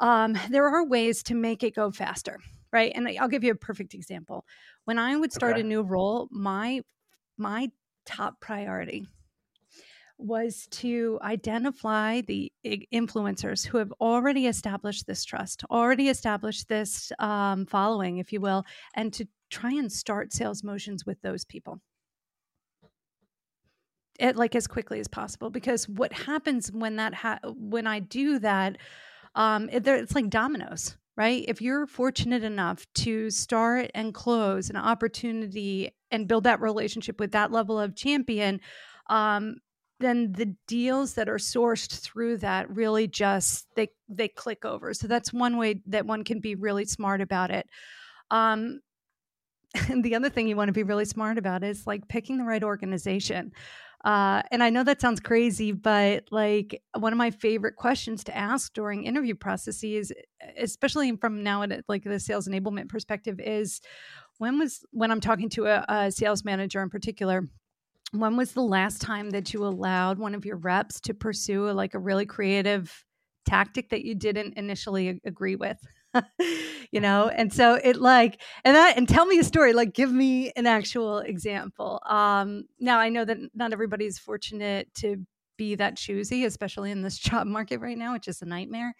um, 0.00 0.38
there 0.50 0.68
are 0.68 0.86
ways 0.86 1.22
to 1.24 1.34
make 1.34 1.62
it 1.62 1.74
go 1.74 1.90
faster, 1.90 2.38
right? 2.72 2.92
And 2.94 3.08
I'll 3.20 3.28
give 3.28 3.44
you 3.44 3.52
a 3.52 3.56
perfect 3.56 3.94
example. 3.94 4.46
When 4.84 4.98
I 4.98 5.16
would 5.16 5.32
start 5.32 5.52
okay. 5.52 5.60
a 5.60 5.64
new 5.64 5.82
role, 5.82 6.28
my 6.30 6.80
my 7.36 7.70
top 8.04 8.40
priority 8.40 9.06
was 10.24 10.66
to 10.70 11.18
identify 11.22 12.20
the 12.22 12.52
influencers 12.92 13.66
who 13.66 13.78
have 13.78 13.92
already 14.00 14.46
established 14.46 15.06
this 15.06 15.24
trust, 15.24 15.64
already 15.70 16.08
established 16.08 16.68
this 16.68 17.12
um, 17.18 17.66
following, 17.66 18.18
if 18.18 18.32
you 18.32 18.40
will, 18.40 18.64
and 18.94 19.12
to 19.14 19.26
try 19.50 19.72
and 19.72 19.90
start 19.90 20.32
sales 20.32 20.62
motions 20.62 21.04
with 21.04 21.20
those 21.22 21.44
people. 21.44 21.80
It, 24.18 24.36
like 24.36 24.54
as 24.54 24.66
quickly 24.66 25.00
as 25.00 25.08
possible 25.08 25.50
because 25.50 25.88
what 25.88 26.12
happens 26.12 26.70
when 26.70 26.96
that 26.96 27.14
ha- 27.14 27.40
when 27.44 27.86
I 27.86 27.98
do 27.98 28.38
that 28.40 28.76
um, 29.34 29.70
it, 29.72 29.86
it's 29.88 30.14
like 30.14 30.28
dominoes 30.28 30.96
right? 31.16 31.44
If 31.46 31.60
you're 31.60 31.86
fortunate 31.86 32.42
enough 32.42 32.86
to 32.94 33.30
start 33.30 33.90
and 33.94 34.14
close 34.14 34.70
an 34.70 34.76
opportunity 34.76 35.90
and 36.10 36.28
build 36.28 36.44
that 36.44 36.60
relationship 36.60 37.20
with 37.20 37.32
that 37.32 37.52
level 37.52 37.78
of 37.78 37.94
champion, 37.94 38.60
um, 39.08 39.56
then 40.02 40.32
the 40.32 40.54
deals 40.66 41.14
that 41.14 41.28
are 41.28 41.38
sourced 41.38 42.00
through 42.00 42.38
that 42.38 42.68
really 42.70 43.06
just 43.06 43.66
they 43.76 43.88
they 44.08 44.28
click 44.28 44.64
over. 44.64 44.92
So 44.94 45.06
that's 45.06 45.32
one 45.32 45.56
way 45.56 45.82
that 45.86 46.06
one 46.06 46.24
can 46.24 46.40
be 46.40 46.54
really 46.54 46.84
smart 46.84 47.20
about 47.20 47.50
it. 47.50 47.66
Um, 48.30 48.80
and 49.88 50.04
the 50.04 50.14
other 50.14 50.28
thing 50.28 50.48
you 50.48 50.56
want 50.56 50.68
to 50.68 50.72
be 50.72 50.82
really 50.82 51.04
smart 51.04 51.38
about 51.38 51.64
is 51.64 51.86
like 51.86 52.08
picking 52.08 52.38
the 52.38 52.44
right 52.44 52.62
organization. 52.62 53.52
Uh, 54.04 54.42
and 54.50 54.64
I 54.64 54.70
know 54.70 54.82
that 54.82 55.00
sounds 55.00 55.20
crazy, 55.20 55.70
but 55.70 56.24
like 56.32 56.82
one 56.98 57.12
of 57.12 57.16
my 57.16 57.30
favorite 57.30 57.76
questions 57.76 58.24
to 58.24 58.36
ask 58.36 58.72
during 58.74 59.04
interview 59.04 59.36
processes, 59.36 60.10
especially 60.58 61.16
from 61.16 61.44
now 61.44 61.62
at 61.62 61.84
like 61.88 62.02
the 62.02 62.18
sales 62.18 62.48
enablement 62.48 62.88
perspective, 62.88 63.38
is 63.38 63.80
when 64.38 64.58
was 64.58 64.84
when 64.90 65.12
I'm 65.12 65.20
talking 65.20 65.48
to 65.50 65.66
a, 65.66 65.84
a 65.88 66.10
sales 66.10 66.44
manager 66.44 66.82
in 66.82 66.90
particular 66.90 67.48
when 68.12 68.36
was 68.36 68.52
the 68.52 68.62
last 68.62 69.00
time 69.00 69.30
that 69.30 69.52
you 69.54 69.64
allowed 69.66 70.18
one 70.18 70.34
of 70.34 70.44
your 70.44 70.56
reps 70.56 71.00
to 71.02 71.14
pursue 71.14 71.68
a, 71.70 71.72
like 71.72 71.94
a 71.94 71.98
really 71.98 72.26
creative 72.26 73.04
tactic 73.46 73.90
that 73.90 74.04
you 74.04 74.14
didn't 74.14 74.54
initially 74.56 75.20
agree 75.24 75.56
with? 75.56 75.78
You 76.92 77.00
know 77.00 77.28
and 77.28 77.50
so 77.50 77.74
it 77.82 77.96
like 77.96 78.42
and 78.64 78.76
that 78.76 78.98
and 78.98 79.08
tell 79.08 79.24
me 79.24 79.38
a 79.38 79.44
story 79.44 79.72
like 79.72 79.94
give 79.94 80.12
me 80.12 80.52
an 80.56 80.66
actual 80.66 81.20
example. 81.20 82.00
Um 82.06 82.64
now 82.78 82.98
i 82.98 83.08
know 83.08 83.24
that 83.24 83.38
not 83.54 83.72
everybody's 83.72 84.18
fortunate 84.18 84.92
to 84.96 85.24
be 85.56 85.74
that 85.76 85.96
choosy 85.96 86.44
especially 86.44 86.90
in 86.90 87.00
this 87.00 87.16
job 87.28 87.46
market 87.46 87.80
right 87.80 87.96
now 87.96 88.12
which 88.12 88.28
is 88.28 88.42
a 88.42 88.44
nightmare. 88.44 88.94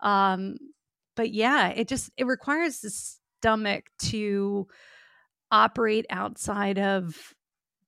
Um 0.00 0.56
but 1.16 1.32
yeah 1.32 1.68
it 1.68 1.88
just 1.88 2.10
it 2.16 2.26
requires 2.26 2.80
the 2.80 2.90
stomach 2.90 3.86
to 4.00 4.66
operate 5.50 6.06
outside 6.10 6.78
of 6.78 7.34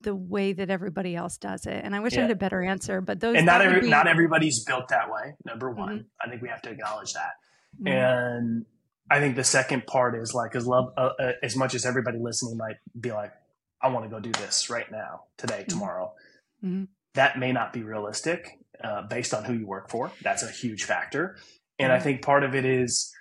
the 0.02 0.14
way 0.14 0.52
that 0.52 0.70
everybody 0.70 1.14
else 1.16 1.36
does 1.36 1.66
it. 1.66 1.84
And 1.84 1.94
I 1.94 2.00
wish 2.00 2.14
yeah. 2.14 2.20
I 2.20 2.22
had 2.22 2.30
a 2.30 2.36
better 2.36 2.62
answer, 2.62 3.00
but 3.00 3.20
those 3.20 3.36
and 3.36 3.46
not 3.46 3.60
every, 3.62 3.82
be... 3.82 3.88
not 3.88 4.06
everybody's 4.06 4.64
built 4.64 4.88
that 4.88 5.10
way. 5.10 5.34
Number 5.44 5.70
one, 5.70 5.98
mm-hmm. 5.98 6.06
I 6.20 6.30
think 6.30 6.42
we 6.42 6.48
have 6.48 6.62
to 6.62 6.70
acknowledge 6.70 7.12
that. 7.14 7.32
Mm-hmm. 7.80 7.88
And 7.88 8.66
I 9.10 9.20
think 9.20 9.36
the 9.36 9.44
second 9.44 9.86
part 9.86 10.16
is 10.16 10.34
like 10.34 10.54
as 10.54 10.66
love 10.66 10.92
uh, 10.96 11.10
uh, 11.18 11.32
as 11.42 11.56
much 11.56 11.74
as 11.74 11.84
everybody 11.84 12.18
listening 12.18 12.56
might 12.56 12.76
be 12.98 13.12
like, 13.12 13.32
I 13.80 13.88
want 13.88 14.04
to 14.04 14.10
go 14.10 14.20
do 14.20 14.32
this 14.32 14.70
right 14.70 14.90
now, 14.90 15.24
today, 15.36 15.60
mm-hmm. 15.60 15.68
tomorrow. 15.68 16.12
Mm-hmm. 16.64 16.84
That 17.14 17.38
may 17.38 17.52
not 17.52 17.72
be 17.72 17.82
realistic 17.82 18.58
uh, 18.82 19.02
based 19.02 19.34
on 19.34 19.44
who 19.44 19.54
you 19.54 19.66
work 19.66 19.90
for. 19.90 20.12
That's 20.22 20.42
a 20.42 20.50
huge 20.50 20.84
factor. 20.84 21.36
And 21.78 21.92
I 21.92 21.96
mm-hmm. 21.96 22.04
think 22.04 22.22
part 22.22 22.44
of 22.44 22.54
it 22.54 22.64
is 22.64 23.12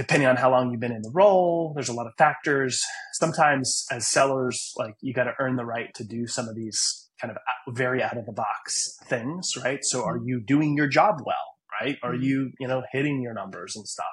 depending 0.00 0.26
on 0.26 0.34
how 0.34 0.50
long 0.50 0.70
you've 0.70 0.80
been 0.80 0.92
in 0.92 1.02
the 1.02 1.10
role 1.12 1.72
there's 1.74 1.90
a 1.90 1.92
lot 1.92 2.06
of 2.06 2.14
factors. 2.16 2.82
Sometimes 3.12 3.84
as 3.90 4.08
sellers 4.08 4.72
like 4.78 4.94
you 5.02 5.12
got 5.12 5.24
to 5.24 5.34
earn 5.38 5.56
the 5.56 5.64
right 5.66 5.92
to 5.96 6.04
do 6.04 6.26
some 6.26 6.48
of 6.48 6.56
these 6.56 7.10
kind 7.20 7.30
of 7.30 7.36
very 7.76 8.02
out 8.02 8.16
of 8.16 8.24
the 8.24 8.32
box 8.32 8.96
things 9.04 9.52
right? 9.62 9.80
So 9.82 10.02
are 10.02 10.16
mm-hmm. 10.16 10.28
you 10.28 10.40
doing 10.40 10.74
your 10.74 10.88
job 10.88 11.16
well 11.26 11.58
right? 11.78 11.98
Are 12.02 12.14
mm-hmm. 12.14 12.22
you 12.22 12.50
you 12.58 12.66
know 12.66 12.82
hitting 12.90 13.20
your 13.20 13.34
numbers 13.34 13.76
and 13.76 13.86
stuff? 13.86 14.06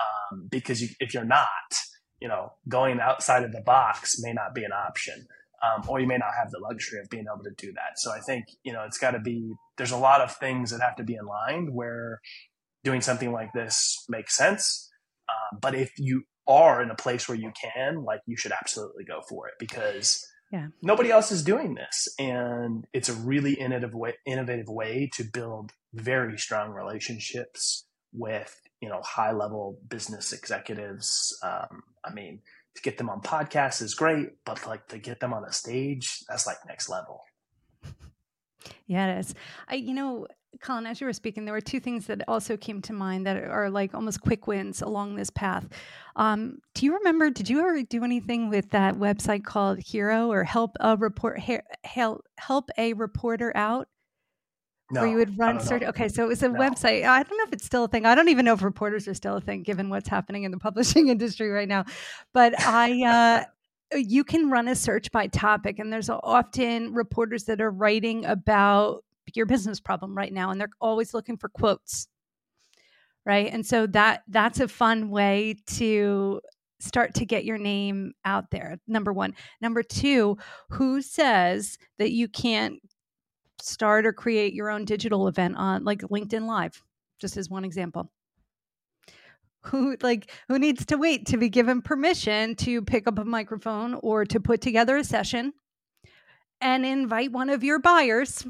Um, 0.00 0.48
because 0.50 0.80
you, 0.80 0.88
if 0.98 1.12
you're 1.12 1.26
not 1.26 1.74
you 2.22 2.28
know 2.28 2.54
going 2.66 2.98
outside 2.98 3.44
of 3.44 3.52
the 3.52 3.60
box 3.60 4.16
may 4.22 4.32
not 4.32 4.54
be 4.54 4.64
an 4.64 4.72
option 4.72 5.26
um, 5.62 5.86
or 5.88 6.00
you 6.00 6.06
may 6.06 6.16
not 6.16 6.30
have 6.38 6.50
the 6.50 6.58
luxury 6.58 7.00
of 7.00 7.10
being 7.10 7.26
able 7.30 7.44
to 7.44 7.66
do 7.66 7.70
that. 7.74 7.98
So 7.98 8.12
i 8.12 8.20
think 8.20 8.46
you 8.62 8.72
know 8.72 8.84
it's 8.86 8.98
got 8.98 9.10
to 9.10 9.20
be 9.20 9.52
there's 9.76 9.90
a 9.90 9.98
lot 9.98 10.22
of 10.22 10.34
things 10.36 10.70
that 10.70 10.80
have 10.80 10.96
to 10.96 11.04
be 11.04 11.16
in 11.16 11.26
line 11.26 11.74
where 11.74 12.22
doing 12.82 13.02
something 13.02 13.30
like 13.30 13.52
this 13.52 14.06
makes 14.08 14.34
sense 14.34 14.87
um, 15.28 15.58
but 15.60 15.74
if 15.74 15.92
you 15.98 16.24
are 16.46 16.82
in 16.82 16.90
a 16.90 16.94
place 16.94 17.28
where 17.28 17.36
you 17.36 17.52
can, 17.60 18.04
like, 18.04 18.20
you 18.26 18.36
should 18.36 18.52
absolutely 18.52 19.04
go 19.04 19.20
for 19.28 19.48
it 19.48 19.54
because 19.58 20.26
yeah. 20.50 20.68
nobody 20.82 21.10
else 21.10 21.30
is 21.30 21.42
doing 21.42 21.74
this, 21.74 22.08
and 22.18 22.86
it's 22.92 23.08
a 23.08 23.14
really 23.14 23.54
innovative 23.54 23.94
way, 23.94 24.14
innovative 24.26 24.68
way 24.68 25.10
to 25.14 25.24
build 25.24 25.72
very 25.94 26.38
strong 26.38 26.70
relationships 26.70 27.86
with 28.12 28.60
you 28.80 28.88
know 28.88 29.00
high 29.02 29.32
level 29.32 29.78
business 29.88 30.32
executives. 30.32 31.36
Um, 31.42 31.82
I 32.04 32.12
mean, 32.14 32.40
to 32.74 32.82
get 32.82 32.96
them 32.96 33.10
on 33.10 33.20
podcasts 33.20 33.82
is 33.82 33.94
great, 33.94 34.30
but 34.46 34.66
like 34.66 34.88
to 34.88 34.98
get 34.98 35.20
them 35.20 35.34
on 35.34 35.44
a 35.44 35.52
stage, 35.52 36.20
that's 36.28 36.46
like 36.46 36.58
next 36.66 36.88
level. 36.88 37.20
Yeah, 38.86 39.06
it 39.06 39.20
is. 39.20 39.34
I, 39.68 39.74
you 39.76 39.94
know, 39.94 40.26
Collin, 40.60 40.86
as 40.86 41.00
you 41.00 41.06
were 41.06 41.12
speaking, 41.12 41.44
there 41.44 41.54
were 41.54 41.60
two 41.60 41.78
things 41.78 42.06
that 42.06 42.22
also 42.26 42.56
came 42.56 42.80
to 42.82 42.92
mind 42.92 43.26
that 43.26 43.36
are 43.44 43.70
like 43.70 43.94
almost 43.94 44.20
quick 44.20 44.46
wins 44.46 44.82
along 44.82 45.14
this 45.14 45.30
path. 45.30 45.66
Um, 46.16 46.58
do 46.74 46.86
you 46.86 46.94
remember? 46.94 47.30
Did 47.30 47.48
you 47.48 47.60
ever 47.60 47.82
do 47.82 48.02
anything 48.02 48.48
with 48.48 48.70
that 48.70 48.94
website 48.94 49.44
called 49.44 49.78
HARO 49.80 50.30
or 50.30 50.44
Help 50.44 50.76
a 50.80 50.96
Report 50.96 51.38
Help 51.84 52.22
Help 52.38 52.70
a 52.76 52.94
Reporter 52.94 53.52
Out? 53.54 53.88
No, 54.90 55.02
where 55.02 55.10
you 55.10 55.16
would 55.16 55.38
run 55.38 55.60
search. 55.60 55.82
Okay, 55.82 56.08
so 56.08 56.24
it 56.24 56.28
was 56.28 56.42
a 56.42 56.48
no. 56.48 56.58
website. 56.58 57.04
I 57.04 57.22
don't 57.22 57.36
know 57.36 57.44
if 57.44 57.52
it's 57.52 57.66
still 57.66 57.84
a 57.84 57.88
thing. 57.88 58.06
I 58.06 58.14
don't 58.14 58.30
even 58.30 58.46
know 58.46 58.54
if 58.54 58.62
reporters 58.62 59.06
are 59.06 59.14
still 59.14 59.36
a 59.36 59.40
thing, 59.40 59.62
given 59.62 59.90
what's 59.90 60.08
happening 60.08 60.44
in 60.44 60.50
the 60.50 60.58
publishing 60.58 61.08
industry 61.10 61.50
right 61.50 61.68
now. 61.68 61.84
But 62.32 62.58
I, 62.58 63.44
uh, 63.92 63.96
you 63.98 64.24
can 64.24 64.50
run 64.50 64.66
a 64.66 64.74
search 64.74 65.12
by 65.12 65.26
topic, 65.26 65.78
and 65.78 65.92
there's 65.92 66.08
often 66.08 66.94
reporters 66.94 67.44
that 67.44 67.60
are 67.60 67.70
writing 67.70 68.24
about 68.24 69.04
your 69.36 69.46
business 69.46 69.80
problem 69.80 70.16
right 70.16 70.32
now 70.32 70.50
and 70.50 70.60
they're 70.60 70.68
always 70.80 71.14
looking 71.14 71.36
for 71.36 71.48
quotes 71.48 72.08
right? 73.28 73.52
And 73.52 73.64
so 73.64 73.86
that 73.88 74.22
that's 74.28 74.58
a 74.58 74.66
fun 74.66 75.10
way 75.10 75.56
to 75.66 76.40
start 76.80 77.14
to 77.14 77.26
get 77.26 77.44
your 77.44 77.58
name 77.58 78.12
out 78.24 78.50
there 78.50 78.78
number 78.86 79.12
1 79.12 79.34
number 79.60 79.82
2 79.82 80.36
who 80.70 81.02
says 81.02 81.76
that 81.98 82.12
you 82.12 82.28
can't 82.28 82.80
start 83.60 84.06
or 84.06 84.12
create 84.12 84.54
your 84.54 84.70
own 84.70 84.84
digital 84.84 85.28
event 85.28 85.56
on 85.56 85.84
like 85.84 86.00
LinkedIn 86.02 86.46
live 86.46 86.82
just 87.20 87.36
as 87.36 87.50
one 87.50 87.64
example? 87.64 88.10
Who 89.64 89.96
like 90.00 90.30
who 90.48 90.58
needs 90.58 90.86
to 90.86 90.96
wait 90.96 91.26
to 91.26 91.36
be 91.36 91.50
given 91.50 91.82
permission 91.82 92.54
to 92.56 92.80
pick 92.80 93.06
up 93.06 93.18
a 93.18 93.24
microphone 93.24 93.94
or 93.94 94.24
to 94.24 94.40
put 94.40 94.62
together 94.62 94.96
a 94.96 95.04
session 95.04 95.52
and 96.60 96.86
invite 96.86 97.32
one 97.32 97.50
of 97.50 97.62
your 97.62 97.80
buyers 97.80 98.46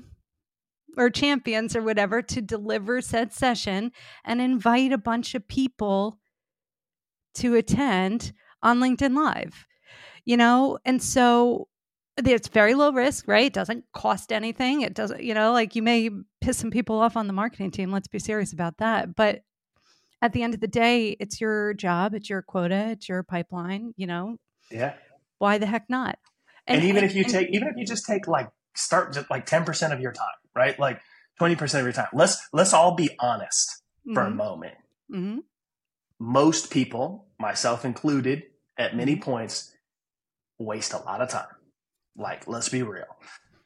or 0.97 1.11
champions 1.11 1.77
or 1.77 1.83
whatever 1.83 2.23
to 2.23 2.43
deliver 2.43 3.01
said 3.01 3.33
session 3.33 3.93
and 4.25 4.41
invite 4.41 4.93
a 4.93 4.99
bunch 4.99 5.35
of 5.35 5.47
people 5.47 6.19
to 7.35 7.55
attend 7.55 8.33
on 8.63 8.81
LinkedIn 8.81 9.17
Live. 9.17 9.67
You 10.25 10.37
know, 10.37 10.79
and 10.85 11.03
so 11.03 11.69
it's 12.17 12.49
very 12.49 12.75
low 12.75 12.93
risk, 12.93 13.27
right? 13.29 13.47
It 13.47 13.53
doesn't 13.53 13.85
cost 13.95 14.33
anything. 14.33 14.83
It 14.83 14.95
doesn't, 14.95 15.23
you 15.23 15.35
know, 15.35 15.53
like 15.53 15.77
you 15.77 15.83
may 15.83 16.11
piss 16.41 16.59
some 16.59 16.71
people 16.71 16.99
off 16.99 17.17
on 17.17 17.27
the 17.27 17.33
marketing 17.33 17.71
team. 17.71 17.93
Let's 17.93 18.09
be 18.09 18.19
serious 18.19 18.53
about 18.53 18.79
that. 18.79 19.15
But 19.15 19.43
at 20.21 20.33
the 20.33 20.43
end 20.43 20.55
of 20.55 20.61
the 20.61 20.69
day, 20.69 21.17
it's 21.21 21.41
your 21.41 21.75
job, 21.75 22.15
it's 22.15 22.29
your 22.29 22.43
quota, 22.43 22.89
it's 22.91 23.09
your 23.09 23.23
pipeline, 23.23 23.95
you 23.97 24.07
know. 24.07 24.37
Yeah. 24.71 24.95
Why 25.39 25.59
the 25.59 25.67
heck 25.67 25.89
not? 25.89 26.19
And, 26.67 26.81
and 26.81 26.89
even 26.89 27.05
if 27.05 27.15
you 27.15 27.23
and, 27.23 27.33
take 27.33 27.49
even 27.53 27.69
if 27.69 27.77
you 27.77 27.87
just 27.87 28.05
take 28.05 28.27
like 28.27 28.49
start 28.75 29.15
just 29.15 29.31
like 29.31 29.47
10% 29.47 29.93
of 29.93 30.01
your 30.01 30.13
time, 30.13 30.27
right? 30.59 30.79
Like 30.79 31.01
20% 31.41 31.79
of 31.79 31.85
your 31.85 31.93
time. 31.93 32.09
Let's 32.13 32.49
let's 32.53 32.73
all 32.73 32.95
be 32.95 33.11
honest 33.21 33.83
mm-hmm. 34.07 34.15
for 34.15 34.23
a 34.23 34.27
mm-hmm. 34.27 34.37
moment. 34.37 34.75
Mm-hmm. 35.11 35.39
Most 36.19 36.71
people, 36.71 37.29
myself 37.39 37.85
included, 37.85 38.43
at 38.77 38.97
many 38.97 39.15
mm-hmm. 39.15 39.23
points, 39.23 39.73
waste 40.59 40.93
a 40.93 40.99
lot 40.99 41.21
of 41.21 41.29
time. 41.29 41.47
Like, 42.17 42.49
let's 42.49 42.69
be 42.69 42.83
real. 42.83 43.07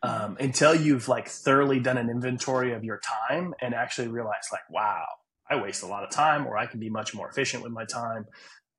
Um, 0.03 0.37
until 0.39 0.75
you've 0.75 1.09
like 1.09 1.29
thoroughly 1.29 1.81
done 1.81 1.97
an 1.97 2.11
inventory 2.11 2.75
of 2.75 2.85
your 2.85 3.01
time 3.01 3.55
and 3.63 3.75
actually 3.75 4.09
realize, 4.09 4.49
like, 4.53 4.69
wow, 4.69 5.07
I 5.49 5.57
waste 5.63 5.83
a 5.83 5.87
lot 5.87 6.05
of 6.05 6.11
time, 6.11 6.47
or 6.47 6.59
I 6.59 6.67
can 6.67 6.81
be 6.81 6.91
much 6.91 7.15
more 7.15 7.29
efficient 7.29 7.63
with 7.63 7.73
my 7.73 7.87
time, 7.87 8.27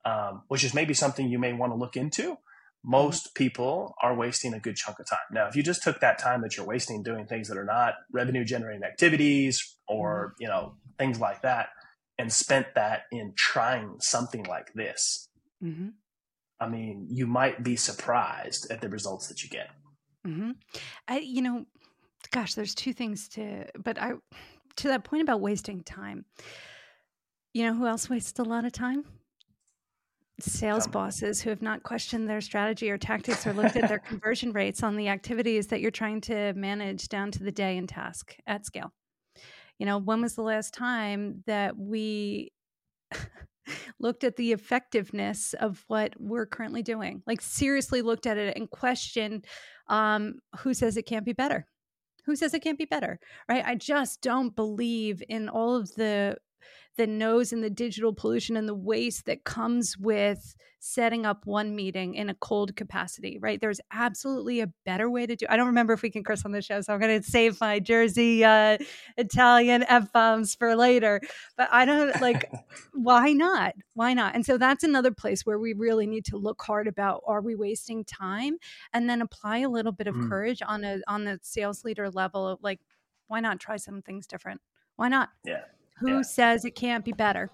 um, 0.06 0.44
which 0.50 0.64
is 0.64 0.74
maybe 0.74 0.94
something 0.94 1.28
you 1.28 1.40
may 1.40 1.54
want 1.54 1.72
to 1.72 1.78
look 1.78 1.96
into 1.96 2.38
most 2.84 3.34
people 3.36 3.96
are 4.02 4.16
wasting 4.16 4.54
a 4.54 4.60
good 4.60 4.76
chunk 4.76 5.00
of 5.00 5.08
time. 5.08 5.20
Now, 5.32 5.48
if 5.48 5.56
you 5.56 5.64
just 5.64 5.84
took 5.84 6.02
that 6.02 6.20
time 6.20 6.42
that 6.42 6.58
you're 6.58 6.66
wasting 6.66 7.02
doing 7.02 7.26
things 7.26 7.48
that 7.48 7.58
are 7.58 7.66
not 7.66 7.96
revenue 8.12 8.44
generating 8.44 8.84
activities 8.84 9.78
or, 9.88 10.30
mm-hmm. 10.30 10.44
you 10.44 10.48
know, 10.50 10.76
things 10.98 11.20
like 11.20 11.42
that 11.44 11.70
and 12.18 12.32
spent 12.32 12.68
that 12.76 13.04
in 13.12 13.34
trying 13.36 13.96
something 14.00 14.44
like 14.44 14.74
this, 14.74 15.30
mm-hmm. 15.64 15.90
I 16.60 16.70
mean, 16.70 17.08
you 17.10 17.26
might 17.26 17.64
be 17.64 17.76
surprised 17.76 18.70
at 18.70 18.82
the 18.82 18.90
results 18.90 19.28
that 19.28 19.44
you 19.44 19.50
get. 19.50 19.70
Mm-hmm. 20.28 20.52
I, 21.08 21.20
you 21.20 21.42
know, 21.42 21.66
gosh, 22.32 22.54
there's 22.54 22.76
two 22.76 22.94
things 22.94 23.30
to, 23.30 23.66
but 23.82 23.98
I, 24.00 24.14
to 24.78 24.88
that 24.90 25.04
point 25.04 25.24
about 25.24 25.42
wasting 25.42 25.84
time, 25.84 26.26
you 27.54 27.64
know 27.64 27.74
who 27.74 27.86
else 27.86 28.10
wastes 28.10 28.40
a 28.40 28.44
lot 28.44 28.66
of 28.66 28.72
time? 28.72 29.06
Sales 30.44 30.88
bosses 30.88 31.42
who 31.42 31.50
have 31.50 31.62
not 31.62 31.84
questioned 31.84 32.30
their 32.30 32.42
strategy 32.42 32.90
or 32.90 32.98
tactics 32.98 33.48
or 33.48 33.54
looked 33.54 33.76
at 33.76 33.88
their 33.88 34.00
conversion 34.08 34.52
rates 34.52 34.84
on 34.84 34.96
the 34.96 35.08
activities 35.08 35.68
that 35.68 35.82
you're 35.82 35.92
trying 35.92 36.22
to 36.22 36.54
manage 36.54 37.08
down 37.08 37.32
to 37.32 37.44
the 37.44 37.52
day 37.52 37.78
and 37.78 37.88
task 37.88 38.36
at 38.48 38.66
scale. 38.66 38.92
You 39.80 39.86
know, 39.86 39.98
when 39.98 40.22
was 40.22 40.36
the 40.36 40.44
last 40.44 40.74
time 40.74 41.44
that 41.48 41.78
we 41.78 42.52
looked 44.00 44.24
at 44.24 44.36
the 44.36 44.52
effectiveness 44.52 45.54
of 45.60 45.84
what 45.88 46.14
we're 46.20 46.46
currently 46.46 46.84
doing? 46.84 47.24
Like, 47.26 47.42
seriously 47.42 48.02
looked 48.02 48.26
at 48.26 48.38
it 48.38 48.56
and 48.58 48.70
questioned 48.70 49.46
um, 49.88 50.36
who 50.60 50.74
says 50.74 50.98
it 50.98 51.04
can't 51.04 51.26
be 51.26 51.34
better? 51.34 51.66
Who 52.26 52.36
says 52.36 52.54
it 52.54 52.62
can't 52.62 52.78
be 52.78 52.86
better? 52.86 53.20
Right? 53.50 53.64
I 53.66 53.76
just 53.76 54.22
don't 54.22 54.56
believe 54.56 55.24
in 55.28 55.50
all 55.50 55.76
of 55.76 55.94
the 55.96 56.38
the 56.98 57.08
noise 57.08 57.52
and 57.52 57.64
the 57.64 57.70
digital 57.70 58.14
pollution 58.14 58.56
and 58.56 58.68
the 58.68 58.76
waste 58.76 59.26
that 59.26 59.44
comes 59.44 59.98
with 59.98 60.56
setting 60.86 61.26
up 61.26 61.46
one 61.46 61.74
meeting 61.78 62.14
in 62.14 62.30
a 62.30 62.34
cold 62.36 62.76
capacity, 62.76 63.40
right? 63.40 63.62
There's 63.62 63.80
absolutely 63.94 64.60
a 64.60 64.68
better 64.86 65.10
way 65.10 65.26
to 65.26 65.34
do. 65.34 65.46
I 65.50 65.56
don't 65.56 65.68
remember 65.68 65.94
if 65.94 66.02
we 66.02 66.10
can 66.10 66.26
curse 66.26 66.44
on 66.44 66.52
the 66.52 66.62
show, 66.62 66.82
so 66.82 66.94
I'm 66.94 67.00
going 67.00 67.22
to 67.22 67.26
save 67.26 67.60
my 67.62 67.80
Jersey 67.80 68.44
uh, 68.44 68.78
Italian 69.18 69.86
f 69.88 70.12
bombs 70.12 70.56
for 70.56 70.76
later. 70.76 71.22
But 71.56 71.70
I 71.72 71.86
don't 71.86 72.20
like. 72.22 72.52
why 72.94 73.32
not? 73.32 73.76
Why 73.94 74.14
not? 74.14 74.36
And 74.36 74.46
so 74.46 74.58
that's 74.58 74.84
another 74.84 75.12
place 75.12 75.46
where 75.46 75.58
we 75.58 75.72
really 75.72 76.06
need 76.06 76.26
to 76.26 76.38
look 76.38 76.62
hard 76.62 76.88
about: 76.88 77.22
Are 77.26 77.42
we 77.42 77.56
wasting 77.56 78.04
time? 78.04 78.58
And 78.92 79.10
then 79.10 79.22
apply 79.22 79.60
a 79.60 79.70
little 79.70 79.94
bit 79.94 80.08
of 80.08 80.16
mm. 80.16 80.28
courage 80.28 80.62
on 80.68 80.84
a 80.84 81.00
on 81.08 81.24
the 81.24 81.40
sales 81.44 81.86
leader 81.86 82.10
level 82.10 82.46
of 82.46 82.62
like, 82.62 82.82
why 83.28 83.40
not 83.40 83.62
try 83.62 83.78
some 83.78 84.02
things 84.02 84.28
different? 84.28 84.60
Why 84.98 85.08
not? 85.08 85.30
Yeah. 85.46 85.62
Who 86.00 86.18
yeah. 86.18 86.22
says 86.22 86.66
it 86.66 86.76
can't 86.76 87.06
be 87.06 87.12
better? 87.12 87.50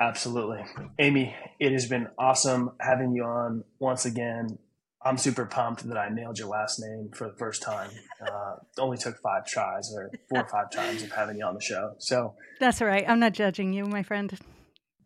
Absolutely. 0.00 0.64
Amy, 0.98 1.34
it 1.58 1.72
has 1.72 1.86
been 1.86 2.08
awesome 2.18 2.72
having 2.80 3.14
you 3.14 3.24
on 3.24 3.64
once 3.78 4.06
again. 4.06 4.58
I'm 5.02 5.18
super 5.18 5.46
pumped 5.46 5.86
that 5.88 5.96
I 5.96 6.08
nailed 6.08 6.38
your 6.38 6.48
last 6.48 6.78
name 6.78 7.10
for 7.14 7.26
the 7.26 7.36
first 7.36 7.62
time. 7.62 7.90
Uh, 8.20 8.56
only 8.78 8.96
took 8.96 9.18
five 9.18 9.46
tries 9.46 9.92
or 9.94 10.10
four 10.28 10.40
or 10.40 10.48
five 10.48 10.70
times 10.72 11.02
of 11.02 11.12
having 11.12 11.38
you 11.38 11.44
on 11.44 11.54
the 11.54 11.60
show. 11.60 11.94
So 11.98 12.34
that's 12.60 12.80
all 12.80 12.88
right. 12.88 13.04
I'm 13.08 13.20
not 13.20 13.32
judging 13.32 13.72
you, 13.72 13.84
my 13.86 14.02
friend. 14.02 14.38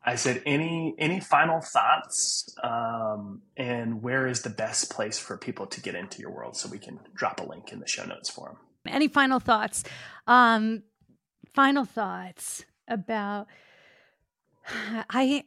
I 0.04 0.16
said, 0.16 0.42
any 0.44 0.94
any 0.98 1.20
final 1.20 1.60
thoughts? 1.60 2.54
Um, 2.62 3.42
and 3.56 4.02
where 4.02 4.26
is 4.26 4.42
the 4.42 4.50
best 4.50 4.90
place 4.90 5.18
for 5.18 5.36
people 5.36 5.66
to 5.68 5.80
get 5.80 5.94
into 5.94 6.20
your 6.20 6.30
world 6.30 6.56
so 6.56 6.68
we 6.68 6.78
can 6.78 7.00
drop 7.14 7.40
a 7.40 7.44
link 7.44 7.72
in 7.72 7.80
the 7.80 7.88
show 7.88 8.04
notes 8.04 8.28
for 8.28 8.48
them? 8.48 8.56
Any 8.86 9.08
final 9.08 9.40
thoughts? 9.40 9.84
Um, 10.26 10.82
final 11.54 11.84
thoughts 11.84 12.64
about 12.88 13.46
I 15.10 15.44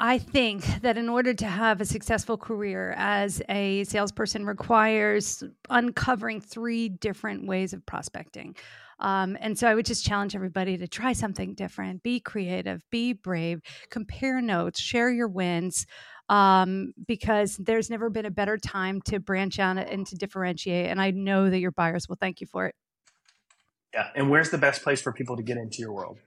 I 0.00 0.18
think 0.18 0.64
that 0.82 0.98
in 0.98 1.08
order 1.08 1.32
to 1.34 1.46
have 1.46 1.80
a 1.80 1.84
successful 1.84 2.36
career 2.36 2.94
as 2.96 3.40
a 3.48 3.84
salesperson 3.84 4.44
requires 4.44 5.42
uncovering 5.70 6.40
three 6.40 6.88
different 6.88 7.46
ways 7.46 7.72
of 7.72 7.86
prospecting. 7.86 8.56
Um, 8.98 9.36
and 9.40 9.56
so 9.58 9.68
I 9.68 9.74
would 9.74 9.86
just 9.86 10.04
challenge 10.04 10.34
everybody 10.34 10.76
to 10.78 10.88
try 10.88 11.12
something 11.12 11.54
different, 11.54 12.02
be 12.02 12.18
creative, 12.20 12.82
be 12.90 13.12
brave, 13.12 13.60
compare 13.90 14.40
notes, 14.40 14.80
share 14.80 15.10
your 15.10 15.28
wins, 15.28 15.86
um, 16.28 16.92
because 17.06 17.56
there's 17.56 17.90
never 17.90 18.10
been 18.10 18.26
a 18.26 18.30
better 18.30 18.56
time 18.56 19.00
to 19.02 19.20
branch 19.20 19.58
out 19.58 19.78
and 19.78 20.06
to 20.08 20.16
differentiate. 20.16 20.90
And 20.90 21.00
I 21.00 21.10
know 21.12 21.50
that 21.50 21.58
your 21.58 21.72
buyers 21.72 22.08
will 22.08 22.16
thank 22.20 22.40
you 22.40 22.46
for 22.46 22.66
it. 22.66 22.74
Yeah. 23.94 24.08
And 24.16 24.28
where's 24.28 24.50
the 24.50 24.58
best 24.58 24.82
place 24.82 25.00
for 25.00 25.12
people 25.12 25.36
to 25.36 25.42
get 25.42 25.56
into 25.56 25.78
your 25.78 25.92
world? 25.92 26.18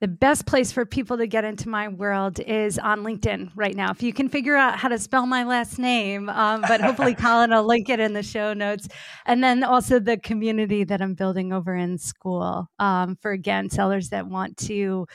The 0.00 0.08
best 0.08 0.46
place 0.46 0.72
for 0.72 0.84
people 0.84 1.18
to 1.18 1.28
get 1.28 1.44
into 1.44 1.68
my 1.68 1.86
world 1.86 2.40
is 2.40 2.76
on 2.76 3.04
LinkedIn 3.04 3.52
right 3.54 3.76
now. 3.76 3.92
If 3.92 4.02
you 4.02 4.12
can 4.12 4.28
figure 4.28 4.56
out 4.56 4.76
how 4.76 4.88
to 4.88 4.98
spell 4.98 5.26
my 5.26 5.44
last 5.44 5.78
name, 5.78 6.28
um, 6.28 6.62
but 6.62 6.80
hopefully 6.80 7.14
Collin 7.18 7.50
will 7.50 7.62
link 7.62 7.88
it 7.88 8.00
in 8.00 8.12
the 8.12 8.22
show 8.24 8.52
notes. 8.52 8.88
And 9.26 9.44
then 9.44 9.62
also 9.62 10.00
the 10.00 10.16
community 10.16 10.82
that 10.82 11.00
I'm 11.00 11.14
building 11.14 11.52
over 11.52 11.76
in 11.76 11.98
Skool 11.98 12.66
um, 12.80 13.16
for, 13.22 13.30
again, 13.30 13.70
sellers 13.70 14.08
that 14.08 14.26
want 14.26 14.56
to 14.66 15.06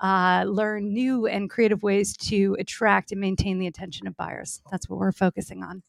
uh, 0.00 0.44
learn 0.48 0.92
new 0.92 1.28
and 1.28 1.48
creative 1.48 1.84
ways 1.84 2.16
to 2.16 2.56
attract 2.58 3.12
and 3.12 3.20
maintain 3.20 3.60
the 3.60 3.68
attention 3.68 4.08
of 4.08 4.16
buyers. 4.16 4.60
That's 4.72 4.88
what 4.88 4.98
we're 4.98 5.12
focusing 5.12 5.62
on. 5.62 5.84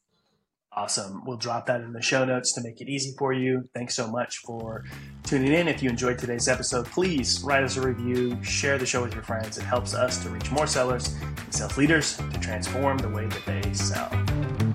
Awesome. 0.75 1.21
We'll 1.25 1.37
drop 1.37 1.67
that 1.67 1.81
in 1.81 1.93
the 1.93 2.01
show 2.01 2.25
notes 2.25 2.53
to 2.53 2.61
make 2.61 2.81
it 2.81 2.89
easy 2.89 3.13
for 3.17 3.31
you. 3.31 3.69
Thanks 3.75 3.95
so 3.95 4.07
much 4.07 4.39
for 4.39 4.83
tuning 5.23 5.53
in. 5.53 5.67
If 5.67 5.83
you 5.83 5.89
enjoyed 5.89 6.17
today's 6.17 6.47
episode, 6.47 6.87
please 6.87 7.43
write 7.43 7.63
us 7.63 7.77
a 7.77 7.81
review, 7.81 8.41
share 8.43 8.79
the 8.79 8.85
show 8.85 9.03
with 9.03 9.13
your 9.13 9.23
friends. 9.23 9.59
It 9.59 9.63
helps 9.63 9.93
us 9.93 10.23
to 10.23 10.29
reach 10.29 10.49
more 10.51 10.65
sellers 10.65 11.15
and 11.21 11.53
sales 11.53 11.77
leaders 11.77 12.17
to 12.17 12.39
transform 12.39 12.97
the 12.97 13.09
way 13.09 13.27
that 13.27 13.45
they 13.45 13.73
sell. 13.73 14.72